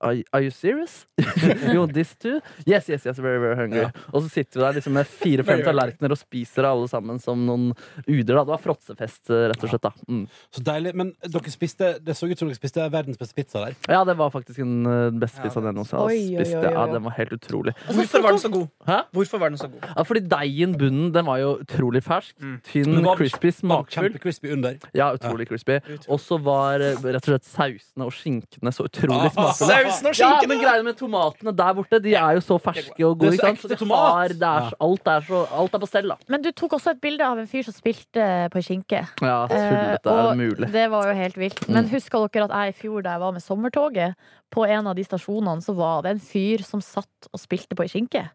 Are, 0.00 0.16
are 0.32 0.42
you 0.42 0.50
serious? 0.50 1.06
you 1.72 1.78
want 1.80 1.92
this 1.94 2.14
too? 2.16 2.40
Yes, 2.66 2.88
yes, 2.88 3.04
yes, 3.06 3.18
very, 3.18 3.38
very 3.38 3.54
hungry. 3.56 3.84
Ja. 3.84 3.90
Og 4.12 4.22
så 4.24 4.28
sitter 4.32 4.58
vi 4.60 4.64
der 4.64 4.76
liksom 4.78 4.94
med 4.96 5.06
fire-fem 5.06 5.62
tallerkener 5.66 6.14
og 6.14 6.18
spiser 6.18 6.66
alle 6.66 6.88
sammen 6.90 7.20
som 7.22 7.44
noen 7.46 7.68
uder. 8.08 8.34
da 8.38 8.44
Det 8.44 8.52
var 8.54 8.62
fråtsefest, 8.64 9.30
eh, 9.30 9.44
rett 9.52 9.62
og 9.62 9.70
slett. 9.70 9.82
da 9.86 9.92
mm. 10.08 10.24
Så 10.56 10.64
deilig. 10.66 10.94
Men 10.98 11.12
dere 11.22 11.52
spiste, 11.54 11.92
det 12.02 12.16
så 12.18 12.26
ut 12.30 12.38
som 12.40 12.48
dere 12.48 12.58
spiste 12.58 12.88
verdens 12.90 13.20
beste 13.20 13.36
pizza 13.38 13.62
der. 13.66 13.76
Ja, 13.88 14.02
det 14.08 14.16
var 14.18 14.30
faktisk 14.34 14.58
den 14.60 14.86
eh, 14.86 15.10
beste 15.22 15.38
Ja, 15.40 15.46
pizzaen 15.46 15.64
jeg 15.68 15.74
noensinne 15.78 16.02
har 16.02 16.10
spist. 16.10 16.54
oi, 16.54 16.64
oi. 16.64 16.72
Ja, 16.74 16.86
Den 16.92 17.04
var 17.04 17.14
helt 17.16 17.32
utrolig. 17.36 17.74
Hvorfor 17.88 18.22
var 18.22 18.30
den 18.36 18.42
så 18.42 18.50
god? 18.52 18.66
Hæ? 18.88 18.98
Hvorfor 19.12 19.38
var 19.42 19.48
den 19.54 19.58
så 19.58 19.68
god? 19.70 19.86
Ja, 19.96 20.02
fordi 20.08 20.20
deigen, 20.28 20.76
bunnen, 20.78 21.12
den 21.14 21.26
var 21.26 21.38
jo 21.42 21.52
utrolig 21.62 22.02
fersk. 22.02 22.34
Mm. 22.42 22.56
Tynn, 22.68 23.04
crispy, 23.16 23.48
Var 23.52 23.56
smakfull. 23.60 24.08
Kjempecrispy 24.08 24.52
under. 24.52 24.76
Ja, 24.94 25.10
utrolig 25.14 25.48
crispy. 25.48 25.78
Og 26.08 26.20
så 26.20 26.38
var 26.42 26.80
eh, 26.80 26.96
rett 27.02 27.22
og 27.22 27.30
slett 27.32 27.44
sausene 27.48 28.04
og 28.08 28.12
skinkene 28.12 28.72
så 28.74 28.84
utrolig 28.88 29.30
Ah, 29.30 29.52
smakfulle. 29.54 29.78
Sausen 29.88 30.06
og 30.12 30.18
Ja, 30.18 30.32
men 30.48 30.58
greiene 30.62 30.84
med 30.84 30.96
tomatene 30.98 31.54
der 31.56 31.74
borte, 31.74 32.00
de 32.02 32.14
er 32.14 32.34
jo 32.38 32.40
så 32.44 32.58
ferske 32.60 33.04
og 33.06 33.18
Det 33.18 33.28
gode. 33.28 33.32
er 33.32 33.36
så 33.36 33.36
ikke 33.36 33.46
sant? 33.46 33.62
Så 33.62 33.68
de 33.86 33.88
har, 33.94 34.28
det 34.28 34.42
er, 34.42 34.68
så- 34.70 34.76
alt, 34.80 35.06
er 35.08 35.20
så, 35.28 35.44
alt 35.52 35.74
er 35.74 35.78
på 35.78 35.86
stell, 35.88 36.08
da. 36.08 36.16
Men 36.28 36.42
du 36.42 36.50
tok 36.52 36.72
også 36.78 36.90
et 36.90 37.00
bilde 37.00 37.22
av 37.24 37.38
en 37.38 37.46
fyr 37.46 37.62
som 37.64 37.72
spilte 37.74 38.50
på 38.52 38.62
skinke. 38.64 39.04
Ja, 39.22 39.44
Eh, 39.48 39.48
tullete 39.48 40.10
er 40.10 40.28
det 40.28 40.38
mulig. 40.38 40.72
det 40.72 40.90
var 40.90 41.06
jo 41.08 41.14
helt 41.14 41.36
vilt. 41.38 41.68
Men 41.68 41.88
husker 41.88 42.28
dere 42.28 42.44
at 42.44 42.50
jeg 42.50 42.74
i 42.74 42.76
fjor 42.82 43.02
da 43.02 43.10
jeg 43.16 43.20
var 43.20 43.32
med 43.32 43.42
sommertoget, 43.42 44.07
på 44.54 44.66
en 44.66 44.86
av 44.90 44.96
de 44.98 45.04
stasjonene 45.06 45.64
så 45.64 45.74
var 45.78 46.04
det 46.06 46.16
en 46.16 46.22
fyr 46.22 46.64
som 46.66 46.82
satt 46.84 47.30
og 47.32 47.40
spilte 47.40 47.76
på 47.78 47.86
ei 47.86 47.92
skinke. 47.92 48.28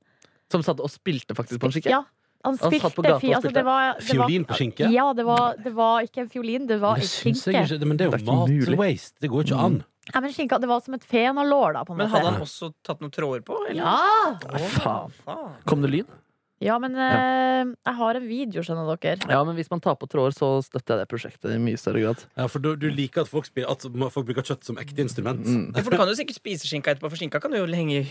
Som 0.51 0.65
satt 0.65 0.81
og 0.83 0.91
spilte 0.91 1.35
faktisk 1.37 1.61
på 1.61 1.69
en 1.69 1.75
skinke? 1.77 1.93
Ja, 1.93 2.03
han 2.43 2.57
Han 2.59 2.73
satt 2.75 2.95
på 2.95 3.01
gata 3.05 3.15
og 3.15 3.21
spilte 3.21 3.37
altså, 3.37 3.47
spilte. 3.47 3.55
det 3.55 3.63
var, 3.65 3.93
det 3.95 4.03
var, 4.03 4.27
Fiolin 4.27 4.45
på 4.45 4.59
skinke? 4.59 4.91
Ja, 4.91 5.07
det 5.15 5.23
var, 5.25 5.55
det 5.63 5.71
var 5.77 6.03
ikke 6.03 6.25
en 6.25 6.29
fiolin, 6.29 6.67
det 6.67 6.81
var 6.81 6.99
ei 6.99 7.07
skinke. 7.07 7.63
ikke, 7.63 7.85
men 7.87 7.97
det 7.97 8.07
er 8.07 8.11
jo 8.11 8.23
mat-waste. 8.27 9.21
Det 9.23 9.31
går 9.31 9.45
jo 9.45 9.47
ikke 9.53 9.65
an. 9.69 9.81
Ja, 10.11 10.19
men 10.19 10.33
skinka, 10.35 10.59
det 10.59 10.67
var 10.67 10.81
som 10.83 10.97
et 10.97 11.05
fenalår, 11.07 11.77
da, 11.77 11.85
på 11.87 11.93
en 11.95 12.01
Men 12.01 12.09
måte. 12.09 12.19
hadde 12.19 12.33
han 12.35 12.43
også 12.43 12.73
tatt 12.83 12.99
noen 12.99 13.13
tråder 13.15 13.45
på? 13.47 13.55
Eller? 13.69 13.79
Ja! 13.79 14.35
Oh, 14.51 14.67
faen. 14.75 15.15
faen. 15.23 15.53
Kom 15.69 15.85
det 15.85 15.93
lyd? 15.93 16.09
Ja, 16.63 16.77
men 16.79 16.95
eh, 16.95 17.65
jeg 17.85 17.95
har 17.99 18.19
en 18.19 18.27
video, 18.27 18.63
skjønner 18.63 18.87
dere. 18.97 19.17
Ja, 19.29 19.41
men 19.43 19.55
hvis 19.59 19.69
man 19.71 19.81
tar 19.83 19.95
på 19.99 20.07
tråder, 20.11 20.31
så 20.37 20.49
støtter 20.63 20.95
jeg 20.97 21.03
det 21.03 21.09
prosjektet 21.11 21.51
i 21.55 21.59
mye 21.61 21.79
større 21.79 22.01
grad. 22.05 22.23
Ja, 22.39 22.47
for 22.51 22.63
du, 22.63 22.71
du 22.79 22.87
liker 22.89 23.25
at 23.25 23.31
folk, 23.31 23.45
spiller, 23.49 23.69
at 23.75 23.83
folk 24.13 24.27
bruker 24.29 24.45
kjøtt 24.47 24.63
som 24.67 24.79
ekte 24.81 25.03
instrument. 25.03 25.43
Mm. 25.45 25.65
Ja, 25.75 25.83
for 25.83 25.91
du 25.91 25.99
kan 25.99 26.07
jo 26.11 26.15
sikkert 26.19 26.39
spise 26.39 26.69
skinka 26.69 26.95
etterpå, 26.95 27.11
for 27.11 27.19
skinka 27.19 27.41
kan 27.43 27.53
jo 27.57 27.65
henge 27.67 28.05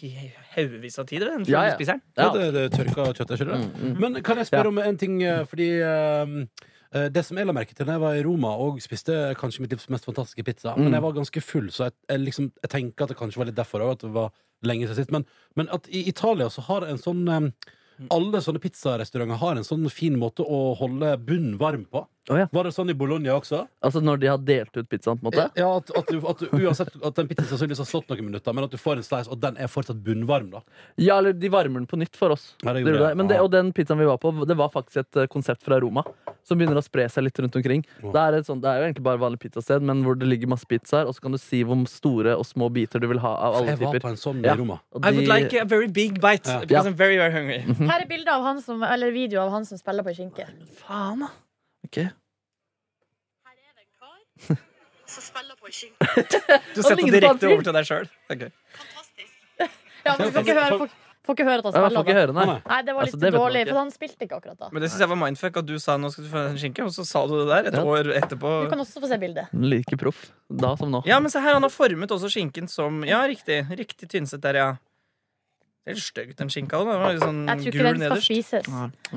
i 0.00 0.10
haugevis 0.54 0.94
av 0.98 1.04
tid 1.10 1.20
Den, 1.26 1.42
Ja, 1.46 1.66
ja. 1.68 1.74
du. 1.76 1.84
Ja, 1.84 1.98
Ja. 2.16 2.28
det, 2.32 2.44
det 2.56 2.62
tørka 2.72 3.10
kjøtt, 3.12 3.30
er 3.30 3.36
ikke 3.36 3.50
det? 3.50 3.58
Mm, 3.60 3.90
mm. 3.92 3.98
Men 4.00 4.22
kan 4.24 4.38
jeg 4.40 4.46
spørre 4.48 4.70
Ja. 4.70 4.72
om 4.72 4.78
en 4.80 4.96
ting, 4.96 5.18
eh, 5.22 5.42
fordi 5.44 5.66
eh, 5.84 6.32
eh, 6.94 7.08
det 7.12 7.24
som 7.26 7.36
jeg 7.36 7.46
la 7.46 7.52
merke 7.52 7.74
til 7.76 7.84
da 7.84 7.92
jeg 7.98 8.00
var 8.00 8.16
i 8.16 8.22
Roma 8.24 8.54
og 8.56 8.80
spiste 8.80 9.12
kanskje 9.36 9.60
mitt 9.60 9.74
livs 9.76 9.90
mest 9.92 10.08
fantastiske 10.08 10.42
pizza, 10.46 10.72
men 10.76 10.88
Mm. 10.88 10.94
jeg 10.96 11.02
var 11.02 11.12
ganske 11.20 11.42
full, 11.42 11.68
så 11.68 11.84
jeg, 11.90 11.92
jeg, 12.08 12.20
liksom, 12.30 12.50
jeg 12.64 12.70
tenker 12.70 13.02
at 13.04 13.08
det 13.12 13.18
kanskje 13.20 13.36
var 13.42 13.46
litt 13.52 13.60
derfor 13.60 13.80
òg. 13.84 13.92
at 13.92 13.98
det 14.08 14.12
var 14.16 14.30
lenge 14.64 14.88
siden 14.88 14.96
sist. 14.96 15.10
Men, 15.12 15.26
men 15.54 15.68
at 15.68 15.86
i 15.92 16.08
Italia 16.08 16.48
så 16.48 16.62
har 16.64 16.86
en 16.88 16.96
sånn 16.96 17.28
eh, 17.28 17.50
alle 18.14 18.40
sånne 18.42 18.62
pizzarestauranter 18.62 19.40
har 19.40 19.58
en 19.58 19.66
sånn 19.66 19.86
fin 19.92 20.16
måte 20.18 20.44
å 20.46 20.74
holde 20.78 21.14
bunnen 21.22 21.58
varm 21.60 21.86
på. 21.90 22.04
Å, 22.32 22.36
ja. 22.40 22.46
Var 22.56 22.64
det 22.64 22.70
sånn 22.72 22.88
i 22.88 22.94
Bologna 22.96 23.34
også? 23.36 23.58
Altså 23.84 24.00
når 24.00 24.20
de 24.22 24.28
har 24.30 24.38
delt 24.40 24.72
ut 24.78 24.86
pizzaen, 24.88 25.18
på 25.20 25.26
en 25.26 25.28
måte? 25.28 25.42
Ja, 25.60 25.66
at, 25.76 25.90
at, 25.98 26.08
du, 26.08 26.22
at 26.24 26.38
du, 26.40 26.46
Uansett 26.56 26.94
at 27.04 27.18
den 27.18 27.28
pizzaen 27.28 27.50
sannsynligvis 27.50 27.82
har 27.82 27.88
slått 27.90 28.08
noen 28.08 28.24
minutter, 28.30 28.54
men 28.56 28.64
at 28.64 28.72
du 28.72 28.78
får 28.80 29.02
en 29.02 29.04
slice, 29.04 29.28
og 29.28 29.42
den 29.42 29.58
er 29.60 29.68
fortsatt 29.68 30.00
bunnvarm. 30.06 30.46
da 30.54 30.62
Ja, 30.96 31.18
eller 31.18 31.36
de 31.36 31.50
varmer 31.52 31.82
den 31.82 31.88
på 31.90 31.98
nytt 32.00 32.16
for 32.16 32.32
oss. 32.32 32.54
Ja, 32.64 32.72
det 32.72 32.84
Det 32.86 32.94
det. 32.96 33.10
Men 33.20 33.28
det, 33.28 33.40
og 33.44 33.50
den 33.52 33.72
pizzaen 33.76 34.00
vi 34.00 34.08
var 34.08 34.16
på, 34.22 34.32
det 34.48 34.56
var 34.56 34.72
faktisk 34.72 35.02
et 35.02 35.20
eh, 35.20 35.26
konsept 35.28 35.62
fra 35.68 35.76
Roma. 35.84 36.04
Som 36.48 36.58
begynner 36.60 36.80
å 36.80 36.84
spre 36.84 37.04
seg 37.12 37.24
litt 37.26 37.38
rundt 37.40 37.56
omkring. 37.60 37.84
Oh. 38.02 38.08
Det, 38.12 38.20
er 38.20 38.38
et 38.40 38.48
sånt, 38.48 38.62
det 38.64 38.72
er 38.72 38.80
jo 38.80 38.88
egentlig 38.88 39.04
bare 39.04 39.20
vanlig 39.20 39.40
pizzasted, 39.44 39.84
men 39.84 40.00
hvor 40.04 40.16
det 40.16 40.28
ligger 40.28 40.48
masse 40.52 40.64
pizzaer. 40.68 41.04
Og 41.08 41.16
så 41.16 41.24
kan 41.24 41.32
du 41.36 41.38
si 41.40 41.60
hvor 41.64 41.76
store 41.88 42.34
og 42.40 42.44
små 42.48 42.70
biter 42.72 43.00
du 43.04 43.08
vil 43.12 43.20
ha 43.20 43.34
av 43.50 43.60
alle 43.60 43.72
Jeg 43.74 43.80
var 43.84 43.92
typer. 43.92 44.00
på 44.08 44.12
en 44.14 44.20
sånn 44.20 44.40
i 44.44 44.56
Roma. 44.56 44.80
Og 44.96 45.04
I 45.04 45.12
would 45.12 45.28
like 45.28 45.52
a 45.60 45.64
very 45.68 45.88
big 45.92 46.20
bite, 46.24 46.48
Ja. 46.48 46.60
because 46.64 46.84
Ja. 46.84 46.90
I'm 46.90 46.96
very, 46.96 47.16
very 47.20 47.32
hungry. 47.36 47.60
Her 47.84 48.00
er 48.00 48.08
bilde 48.08 48.32
av 48.32 48.42
han 48.48 48.60
som, 48.64 48.82
eller 48.82 49.12
video 49.12 49.40
av 49.44 49.50
han 49.52 49.64
som 49.68 49.76
spiller 49.76 50.02
på 50.04 50.16
skinke. 50.16 50.48
Faen, 50.84 51.20
da. 51.20 51.32
Ok. 51.84 51.96
Her 53.44 53.54
er 53.54 53.72
det 53.76 53.84
en 53.84 53.92
kar 54.00 54.58
som 55.14 55.22
spiller 55.22 55.56
på 55.60 55.68
en 55.70 55.76
skinke. 55.78 56.10
Du 56.76 56.82
setter 56.82 57.06
direkte 57.06 57.48
over 57.52 57.62
til 57.66 57.76
deg 57.76 57.88
sjøl. 57.88 58.06
Fantastisk. 58.28 59.32
Ja, 60.04 60.14
men 60.18 60.28
ikke 60.44 60.58
høre 60.60 60.78
på 60.84 60.92
Får 61.24 61.32
ikke 61.38 61.44
høre 61.48 61.62
at 61.62 61.64
han 61.64 61.72
spiller. 61.72 62.02
ikke 62.04 62.14
høre, 62.18 62.32
nei. 62.36 62.44
Nei. 62.68 62.78
Det 62.84 62.92
var 62.92 63.06
litt 63.06 63.14
Altså, 63.14 63.18
det 63.22 63.28
dårlig, 63.32 63.60
for 63.70 63.78
han 63.80 63.90
spilte 63.94 64.26
ikke 64.26 64.36
akkurat 64.42 64.58
da. 64.60 64.66
Men 64.74 64.82
det 64.84 64.90
synes 64.90 65.00
jeg 65.06 65.08
var 65.08 65.16
mindfuck 65.22 65.54
at 65.56 65.64
du 65.70 65.72
sa 65.80 65.94
nå 65.96 66.10
skal 66.12 66.26
du 66.26 66.28
få 66.28 66.42
en 66.50 66.58
skinke, 66.60 66.84
og 66.84 66.92
så 66.92 67.04
sa 67.08 67.22
du 67.30 67.32
det 67.38 67.46
der 67.48 67.68
et 67.70 67.78
Ja. 67.78 67.84
år 67.88 68.10
etterpå. 68.18 68.50
Du 68.66 68.68
kan 68.74 68.82
også 68.84 69.00
få 69.00 69.08
se 69.08 69.16
bildet. 69.22 69.48
Like 69.56 69.96
proff 69.96 70.20
da 70.52 70.74
som 70.76 70.92
nå. 70.92 71.00
Ja, 71.08 71.16
men 71.24 71.32
se 71.32 71.40
her, 71.40 71.56
han 71.56 71.64
har 71.64 71.72
formet 71.72 72.12
også 72.12 72.28
skinken 72.28 72.68
som 72.68 73.00
Ja, 73.08 73.22
riktig. 73.24 73.62
Riktig 73.72 74.10
tynnsett 74.12 74.42
der, 74.44 74.54
ja. 74.60 74.68
Det 75.84 75.92
er 75.92 75.96
litt 75.98 76.04
stygt, 76.06 76.36
den 76.40 76.48
skinka. 76.48 76.78
Den 76.80 77.00
var 77.02 77.12
litt 77.12 77.20
sånn 77.20 77.40
Jeg 77.44 77.58
tror 77.60 77.66
ikke 77.68 77.72
gul 77.76 77.84
den 77.84 77.96
skal 77.98 78.08
nederst. 78.08 78.24
spises. 78.24 78.68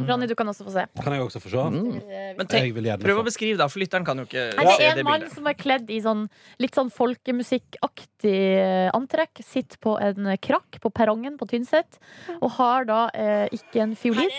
Ronny, 0.10 0.26
du 0.28 0.34
kan 0.36 0.50
også 0.52 0.66
få 0.68 0.72
se. 0.74 0.84
Kan 1.00 1.14
jeg 1.16 1.22
også 1.24 1.40
få 1.40 1.52
se? 1.54 1.62
Mm. 1.64 1.86
Men 2.04 2.42
Jeg 2.44 2.48
tenk, 2.52 2.74
vil 2.76 2.90
gjerne 2.90 3.06
prøv 3.06 3.16
å 3.16 3.22
få. 3.22 3.28
beskrive, 3.30 3.58
da, 3.62 3.68
for 3.72 3.80
lytteren 3.80 4.04
kan 4.10 4.20
jo 4.20 4.26
ikke 4.28 4.44
Nei, 4.58 4.66
det 4.68 4.74
se 4.76 4.84
er 4.90 4.98
det 4.98 5.00
en 5.00 5.08
mann 5.08 5.22
bildet. 5.22 5.36
som 5.38 5.48
er 5.48 5.56
kledd 5.62 5.90
i 5.96 6.00
sånn 6.04 6.26
litt 6.60 6.76
sånn 6.76 6.92
folkemusikkaktig 6.92 8.36
eh, 8.60 8.90
antrekk. 8.98 9.42
Sitter 9.48 9.80
på 9.80 9.96
en 10.02 10.28
krakk 10.44 10.80
på 10.84 10.92
perrongen 10.92 11.38
på 11.40 11.48
Tynset 11.48 12.00
og 12.42 12.52
har 12.60 12.84
da 12.90 13.00
eh, 13.16 13.48
ikke 13.56 13.82
en 13.86 13.96
fiolin. 13.96 14.30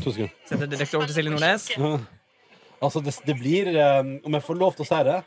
To 0.00 0.10
sekunder. 0.14 0.32
Sender 0.48 0.66
direkte 0.72 0.96
over 0.96 1.06
til 1.12 1.18
Silje 1.20 1.34
Nordnes. 1.36 1.68
Altså, 2.80 3.02
det, 3.04 3.12
det 3.26 3.36
blir 3.36 3.68
eh, 3.76 4.00
Om 4.24 4.32
jeg 4.38 4.42
får 4.46 4.56
lov 4.56 4.72
til 4.78 4.86
å 4.86 4.88
si 4.88 5.00
det 5.04 5.18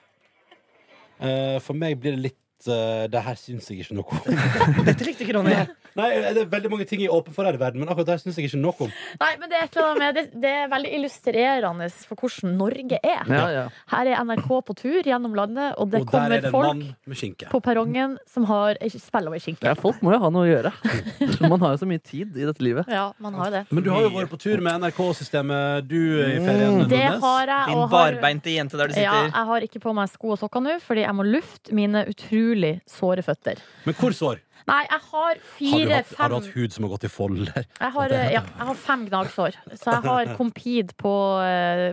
eh, 1.21 1.59
For 1.61 1.77
meg 1.77 1.99
blir 2.01 2.15
det 2.17 2.23
litt 2.31 2.39
eh, 2.71 3.05
Det 3.11 3.21
her 3.25 3.39
syns 3.39 3.69
jeg 3.69 3.83
ikke 3.83 3.97
noe 3.97 4.05
om. 4.07 4.21
Dette 4.87 5.07
likte 5.07 5.25
ikke 5.25 5.35
Ronny. 5.37 5.55
Nei, 5.93 6.09
det 6.33 6.41
er 6.43 6.49
veldig 6.49 6.71
mange 6.73 6.87
ting 6.89 7.03
jeg 7.03 7.11
er 7.11 7.15
åpen 7.15 7.35
for 7.35 7.45
her 7.45 7.57
i 7.57 7.61
verden, 7.61 7.83
men 7.83 7.91
akkurat 7.91 8.07
det 8.07 8.15
her 8.15 8.21
syns 8.23 8.39
jeg 8.39 8.49
ikke 8.49 8.61
noe 8.63 8.87
om. 8.87 8.93
Nei, 9.21 9.31
men 9.41 9.51
det 9.51 9.59
er, 9.59 9.67
et 9.67 9.75
eller 9.77 9.89
annet 9.91 10.01
med, 10.01 10.17
det, 10.17 10.41
det 10.41 10.53
er 10.63 10.71
veldig 10.71 10.93
illustrerende 10.97 11.89
for 12.09 12.23
hvordan 12.23 12.55
Norge 12.57 12.99
er. 12.99 13.21
Ja, 13.29 13.43
ja. 13.53 13.65
Her 13.93 14.09
er 14.09 14.23
NRK 14.25 14.49
på 14.69 14.77
tur 14.79 15.09
gjennom 15.09 15.37
landet, 15.37 15.75
og 15.77 15.91
det 15.93 16.01
Og 16.01 16.09
kommer 16.09 16.37
er 16.39 16.47
det 16.47 16.53
folk 16.53 17.51
på 17.51 17.61
perrongen 17.67 18.17
som 18.29 18.47
har 18.49 18.79
spiller 18.89 19.29
over 19.29 19.43
skinke. 19.43 19.67
ja, 19.67 19.75
folk 19.77 20.01
må 20.05 20.15
jo 20.15 20.21
ha 20.23 20.31
noe 20.33 20.47
å 20.47 20.49
gjøre. 20.49 20.73
Man 21.53 21.61
har 21.61 21.75
jo 21.75 21.83
så 21.83 21.89
mye 21.89 22.01
tid 22.01 22.33
i 22.39 22.47
dette 22.47 22.63
livet. 22.65 22.89
Ja, 22.89 23.11
man 23.21 23.35
har 23.37 23.49
jo 23.49 23.53
det. 23.57 23.61
Men 23.69 23.83
du 23.85 23.89
har 23.93 24.05
jo 24.05 24.11
vært 24.15 24.31
på 24.31 24.39
tur 24.41 24.61
med 24.63 24.81
NRK-systemet, 24.81 25.85
du 25.85 25.99
i 25.99 26.39
ferien. 26.41 26.79
Mm. 26.79 26.87
Det 26.89 27.03
har 27.21 27.51
jeg. 27.51 27.73
Din 27.73 27.83
barbeinte 27.91 28.53
jente 28.53 28.79
der 28.79 28.89
du 28.89 28.97
ja, 28.97 29.15
jeg 29.27 29.47
har 29.49 29.65
ikke 29.65 29.81
på 29.83 29.93
meg 29.95 30.09
sko 30.11 30.33
og 30.33 30.39
sokker 30.41 30.63
nå, 30.63 30.77
fordi 30.83 31.03
jeg 31.03 31.15
må 31.17 31.25
lufte 31.27 31.75
mine 31.75 32.03
utrolig 32.09 32.52
såre 32.89 33.23
føtter. 33.25 33.61
Men 33.87 33.97
hvor 33.99 34.15
sår? 34.15 34.41
Nei, 34.63 34.79
jeg 34.87 34.99
har 35.09 35.11
Har 35.11 35.35
du, 35.35 35.47
fire, 35.57 35.97
hatt, 35.97 36.11
har 36.15 36.31
du 36.31 36.35
hatt 36.37 36.53
hud 36.53 36.71
som 36.71 36.85
har 36.85 36.93
gått 36.93 37.03
i 37.03 37.11
folder? 37.11 37.49
jeg 37.65 37.91
har, 37.97 38.13
eh, 38.15 38.29
ja, 38.31 38.43
jeg 38.47 38.67
har 38.69 38.79
fem 38.79 39.05
gnagsår. 39.09 39.57
Så 39.75 39.91
jeg 39.91 40.05
har 40.07 40.33
Compede 40.37 40.95
på 40.95 41.13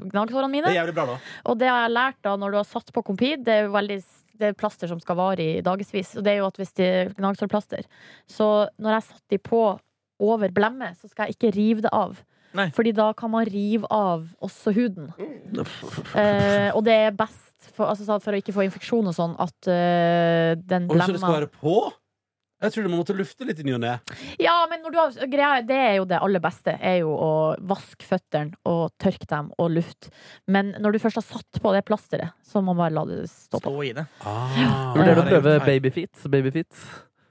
gnagsårene 0.07 0.11
gnagsårene 0.13 0.63
Det 0.69 0.71
er 0.71 0.79
jævlig 0.79 0.95
bra, 0.95 1.07
da. 1.11 1.19
Og 1.51 1.59
det 1.59 1.71
har 1.71 1.83
jeg 1.83 1.95
lært 1.97 2.21
da 2.23 2.37
når 2.39 2.55
du 2.55 2.61
har 2.61 2.69
satt 2.69 2.93
på 2.95 3.03
Compede, 3.07 3.43
det 3.47 3.57
er 3.57 3.67
jo 3.67 3.75
veldig 3.75 4.01
det 4.41 4.49
er 4.49 4.57
plaster 4.57 4.89
som 4.89 5.01
skal 5.03 5.19
vare 5.19 5.45
i 5.59 5.61
dagevis. 5.65 6.15
Og 6.17 6.25
det 6.25 6.33
er 6.33 6.41
jo 6.41 6.49
at 6.49 6.57
hvis 6.57 6.73
de 6.79 6.87
er 6.87 7.13
gnagsårplaster 7.19 7.85
Så 8.31 8.47
når 8.81 8.97
jeg 8.97 9.09
satte 9.11 9.35
de 9.35 9.39
på 9.51 9.65
over 10.21 10.53
blemme, 10.53 10.95
så 11.01 11.09
skal 11.11 11.29
jeg 11.29 11.37
ikke 11.37 11.55
rive 11.57 11.85
det 11.85 11.93
av. 11.93 12.19
Nei. 12.57 12.67
Fordi 12.75 12.93
da 12.97 13.13
kan 13.17 13.31
man 13.33 13.47
rive 13.47 13.87
av 13.95 14.27
også 14.43 14.75
huden. 14.75 15.13
Eh, 15.21 16.71
og 16.75 16.83
det 16.87 16.97
er 17.07 17.17
best 17.17 17.71
for, 17.77 17.91
altså, 17.91 18.19
for 18.23 18.35
å 18.35 18.41
ikke 18.41 18.55
få 18.57 18.67
infeksjon 18.67 19.11
og 19.11 19.17
sånn 19.17 19.35
at 19.41 19.71
uh, 19.71 20.57
den 20.59 20.89
Og 20.89 20.97
så 20.97 20.99
det 20.99 21.07
skal 21.07 21.19
blemma 21.19 21.35
være 21.37 21.51
på? 21.53 21.75
Jeg 22.61 22.75
trodde 22.75 22.91
man 22.93 23.01
måtte 23.01 23.15
lufte 23.17 23.47
litt 23.49 23.61
i 23.63 23.65
ny 23.65 23.73
og 23.73 23.81
ne. 23.81 23.95
Ja, 24.41 24.55
men 24.69 24.83
når 24.85 24.93
du 24.93 24.99
har, 25.01 25.15
greia, 25.33 25.63
det 25.65 25.79
er 25.81 25.95
jo 25.97 26.07
det 26.09 26.19
aller 26.21 26.43
beste. 26.45 26.75
Er 26.77 26.99
jo 27.01 27.15
å 27.17 27.31
vaske 27.71 28.05
føttene 28.05 28.53
og 28.69 28.93
tørke 29.01 29.29
dem 29.31 29.49
og 29.57 29.71
lufte. 29.79 30.13
Men 30.45 30.75
når 30.77 30.97
du 30.97 31.01
først 31.07 31.23
har 31.23 31.25
satt 31.25 31.61
på 31.65 31.73
det 31.73 31.87
plasteret, 31.89 32.37
så 32.45 32.61
må 32.61 32.75
man 32.75 32.83
bare 32.83 32.97
la 32.99 33.07
det 33.09 33.23
stå 33.33 33.63
på. 33.63 33.65
Stå 33.65 33.87
i 33.89 33.95
det. 33.97 34.05
Ah, 34.29 34.93
Vurderer 34.93 35.17
du 35.17 35.23
å 35.23 35.31
prøve 35.31 35.57
babyfeet? 35.71 36.27
Babyfeet? 36.37 36.85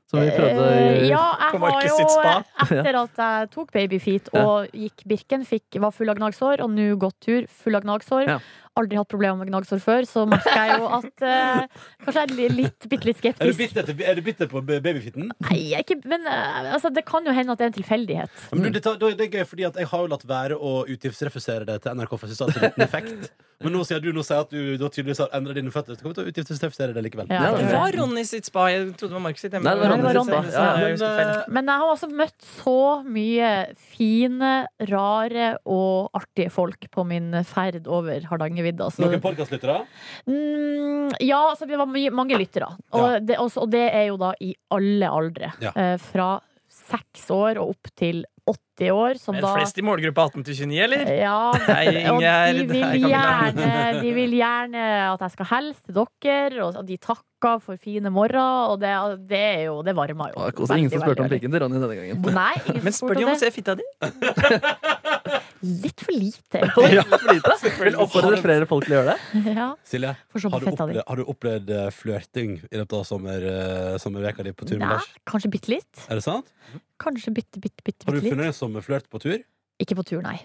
Som 0.10 0.24
vi 0.26 0.32
prøvde 0.34 0.70
Eh, 0.74 1.04
i 1.06 1.10
ja, 1.12 1.26
jeg 1.38 1.52
på 1.54 1.70
har 1.70 1.86
jo 1.86 1.98
spa. 2.10 2.32
Etter 2.66 2.98
at 2.98 3.20
jeg 3.22 3.50
tok 3.54 3.74
babyfeet 3.76 4.32
og 4.42 4.72
gikk 4.74 5.04
Birken, 5.06 5.46
fikk, 5.46 5.78
var 5.84 5.94
full 5.94 6.10
av 6.10 6.18
gnagsår, 6.18 6.64
og 6.66 6.74
nå 6.74 6.88
gått 6.98 7.20
tur, 7.28 7.46
full 7.62 7.78
av 7.78 7.86
gnagsår. 7.86 8.26
Ja. 8.26 8.40
Aldri 8.80 9.00
hatt 9.00 9.10
problemer 9.12 9.42
med 9.44 9.52
gnagsår 9.52 9.82
før, 9.84 10.08
så 10.10 10.24
merker 10.30 10.56
jeg 10.64 10.80
jo 10.80 10.88
at 11.00 11.26
eh, 11.28 11.84
Kanskje 12.06 12.24
jeg 12.24 12.50
er 12.50 12.56
litt, 12.56 12.88
bitte 12.92 13.10
litt 13.10 13.20
Er 13.20 13.30
du 13.30 13.54
skeptisk. 13.54 13.60
bitter, 13.60 13.94
er 14.10 14.16
du 14.16 14.22
bitter 14.26 14.50
på 14.52 14.64
babyfitten? 14.66 15.30
Nei, 15.50 15.58
jeg 15.74 15.82
er 15.82 15.86
ikke, 15.86 16.00
men 16.10 16.26
eh, 16.30 16.72
altså, 16.74 16.92
det 16.96 17.04
kan 17.10 17.28
jo 17.28 17.36
hende 17.36 17.54
at 17.54 17.60
det 17.62 17.68
er 17.68 17.74
en 17.74 17.78
tilfeldighet. 17.82 18.42
Men 18.54 18.64
du, 18.68 18.72
det, 18.80 18.84
tar- 18.88 18.98
det 19.02 19.28
er 19.28 19.36
gøy, 19.40 19.46
fordi 19.52 19.68
at 19.70 19.78
jeg 19.84 19.92
har 19.92 20.06
jo 20.06 20.12
latt 20.16 20.26
være 20.30 20.58
å 20.58 20.74
utgiftsrefusere 20.96 21.68
det 21.70 21.80
til 21.84 22.00
NRK 22.00 22.16
for 22.18 22.26
å 22.26 22.40
ha 22.40 22.50
en 22.50 22.66
liten 22.70 22.86
effekt. 22.88 23.30
Men 23.60 23.74
nå 23.76 23.82
sier 23.84 24.00
du 24.00 24.14
nå 24.16 24.22
sier 24.24 24.40
at 24.46 24.54
du 24.54 24.78
du 24.80 24.86
tydeligvis 24.88 25.20
har 25.20 25.34
endret 25.36 25.58
dine 25.60 25.72
føtter. 25.74 25.98
Så 25.98 26.06
kommer 26.06 26.16
du 26.16 26.22
til 26.22 26.30
å 26.30 26.32
utgiftsrefusere 26.32 26.94
det 26.96 27.02
likevel. 27.04 27.28
Ja, 27.28 27.42
Ja, 27.44 27.50
Det 27.58 27.66
det 27.68 27.74
var 27.76 27.92
Ronny 28.00 28.24
sitt 28.24 28.48
spa. 28.48 28.70
Jeg 28.72 28.86
trodde 28.96 29.12
det 29.12 29.18
var 29.18 29.26
Markus 29.26 29.44
sitt. 29.44 29.52
Nei, 29.58 29.74
det 29.76 29.82
var 29.82 29.92
Ronny 29.92 30.14
sitt 30.16 30.30
spa. 30.30 30.40
Ja, 30.54 30.70
jeg 30.88 31.00
Men, 31.02 31.34
eh, 31.34 31.44
Men 31.58 31.68
jeg 31.74 31.82
har 31.82 31.92
altså 31.92 32.08
møtt 32.22 32.48
så 32.64 32.78
mye 33.04 33.50
fine, 33.98 34.52
rare 34.90 35.50
og 35.68 36.10
artige 36.16 36.52
folk 36.56 36.88
på 36.94 37.04
min 37.10 37.36
ferd 37.48 37.88
over 37.92 38.24
Hardangervidda. 38.70 38.90
Så, 38.92 39.02
Noen 39.06 39.22
podkastlyttere? 39.24 39.86
mm, 40.28 41.16
ja, 41.20 41.42
altså 41.50 41.68
det 41.68 41.78
var 41.78 41.86
mange 42.12 42.38
lyttere. 42.38 42.70
Og, 42.94 43.00
Ja. 43.14 43.20
det, 43.20 43.38
også, 43.38 43.62
og 43.64 43.70
det 43.72 43.88
er 43.94 44.08
jo 44.08 44.18
da 44.18 44.34
i 44.42 44.54
alle 44.72 45.06
aldre. 45.10 45.54
Ja. 45.62 45.72
Eh, 45.76 45.98
fra 45.98 46.40
seks 46.70 47.30
år 47.34 47.58
og 47.62 47.70
opp 47.76 47.88
til 47.98 48.24
80 48.50 48.90
år. 48.92 49.18
Som 49.20 49.36
er 49.36 49.42
det 49.42 49.50
flest 49.58 49.78
i 49.78 49.82
målgruppa 49.86 50.24
18 50.30 50.44
til 50.46 50.56
29, 50.56 50.80
eller? 50.84 51.06
ja, 51.20 51.52
Hei, 51.68 52.04
Ingjerd. 52.06 52.56
de 52.56 52.66
vil, 52.68 53.10
gjerne, 53.10 54.02
de 54.02 54.14
vil 54.14 54.32
gjerne 54.40 54.84
at 55.14 55.20
jeg 55.26 55.32
skal 55.36 55.46
hilse 55.52 55.82
til 55.86 55.94
dere, 56.24 56.64
og 56.70 56.86
de 56.88 56.98
takker 56.98 57.60
for 57.62 57.78
fine 57.78 58.10
morgener, 58.10 58.74
og 58.74 58.80
det, 58.82 58.90
det 59.30 59.38
er 59.40 59.62
jo 59.70 59.82
Det 59.84 59.94
varmer 59.96 60.34
jo. 60.34 60.50
Det 60.50 60.70
var 60.70 60.78
ingen 60.78 60.90
som 60.92 61.02
spurte 61.02 61.22
om 61.26 61.30
pikken 61.30 61.52
til 61.54 61.62
Ronny 61.62 61.78
denne 61.80 61.96
gangen. 61.96 62.22
Nei, 62.34 62.54
ingen 62.68 62.84
Men 62.84 62.94
spør 62.94 63.16
de 63.18 63.26
om 63.26 63.34
å 63.34 63.40
se 63.40 63.52
fitta 63.54 63.76
di? 63.80 63.86
Litt 65.60 66.04
for 66.06 66.16
lite. 66.16 66.62
Ja, 66.96 67.04
for 67.04 67.34
lite. 67.34 67.56
Vil 67.84 67.98
oppfordre 68.00 68.40
flere 68.42 68.68
folk 68.70 68.88
til 68.88 68.96
å 68.96 69.00
gjøre 69.00 69.16
det. 69.16 69.42
Ja, 69.58 69.68
Silje, 69.88 70.14
har 70.16 70.46
du 70.46 70.70
opplevd, 70.70 71.02
har 71.04 71.20
du 71.20 71.32
opplevd 71.34 71.74
eh, 71.76 71.90
flørting 71.96 72.56
i 72.64 72.80
løpet 72.80 72.96
av 73.00 73.04
sommer, 73.08 73.44
uh, 73.44 73.98
sommerveka 74.02 74.46
di 74.48 74.54
på 74.56 74.68
tur 74.70 74.80
med 74.80 74.96
Lars? 74.96 75.10
kanskje 75.30 75.52
bitte 75.56 75.74
litt. 75.74 76.06
Er 76.08 76.22
det 76.22 76.26
sant? 76.26 76.54
Kanskje 77.02 77.34
bitte, 77.36 77.62
bitte, 77.62 77.84
bitte, 77.84 78.08
Har 78.08 78.16
du 78.16 78.24
funnet 78.24 78.52
en 78.52 78.56
sommerflørt 78.56 79.10
på 79.12 79.22
tur? 79.24 79.40
Ikke 79.80 79.98
på 80.00 80.08
tur, 80.08 80.24
nei. 80.26 80.38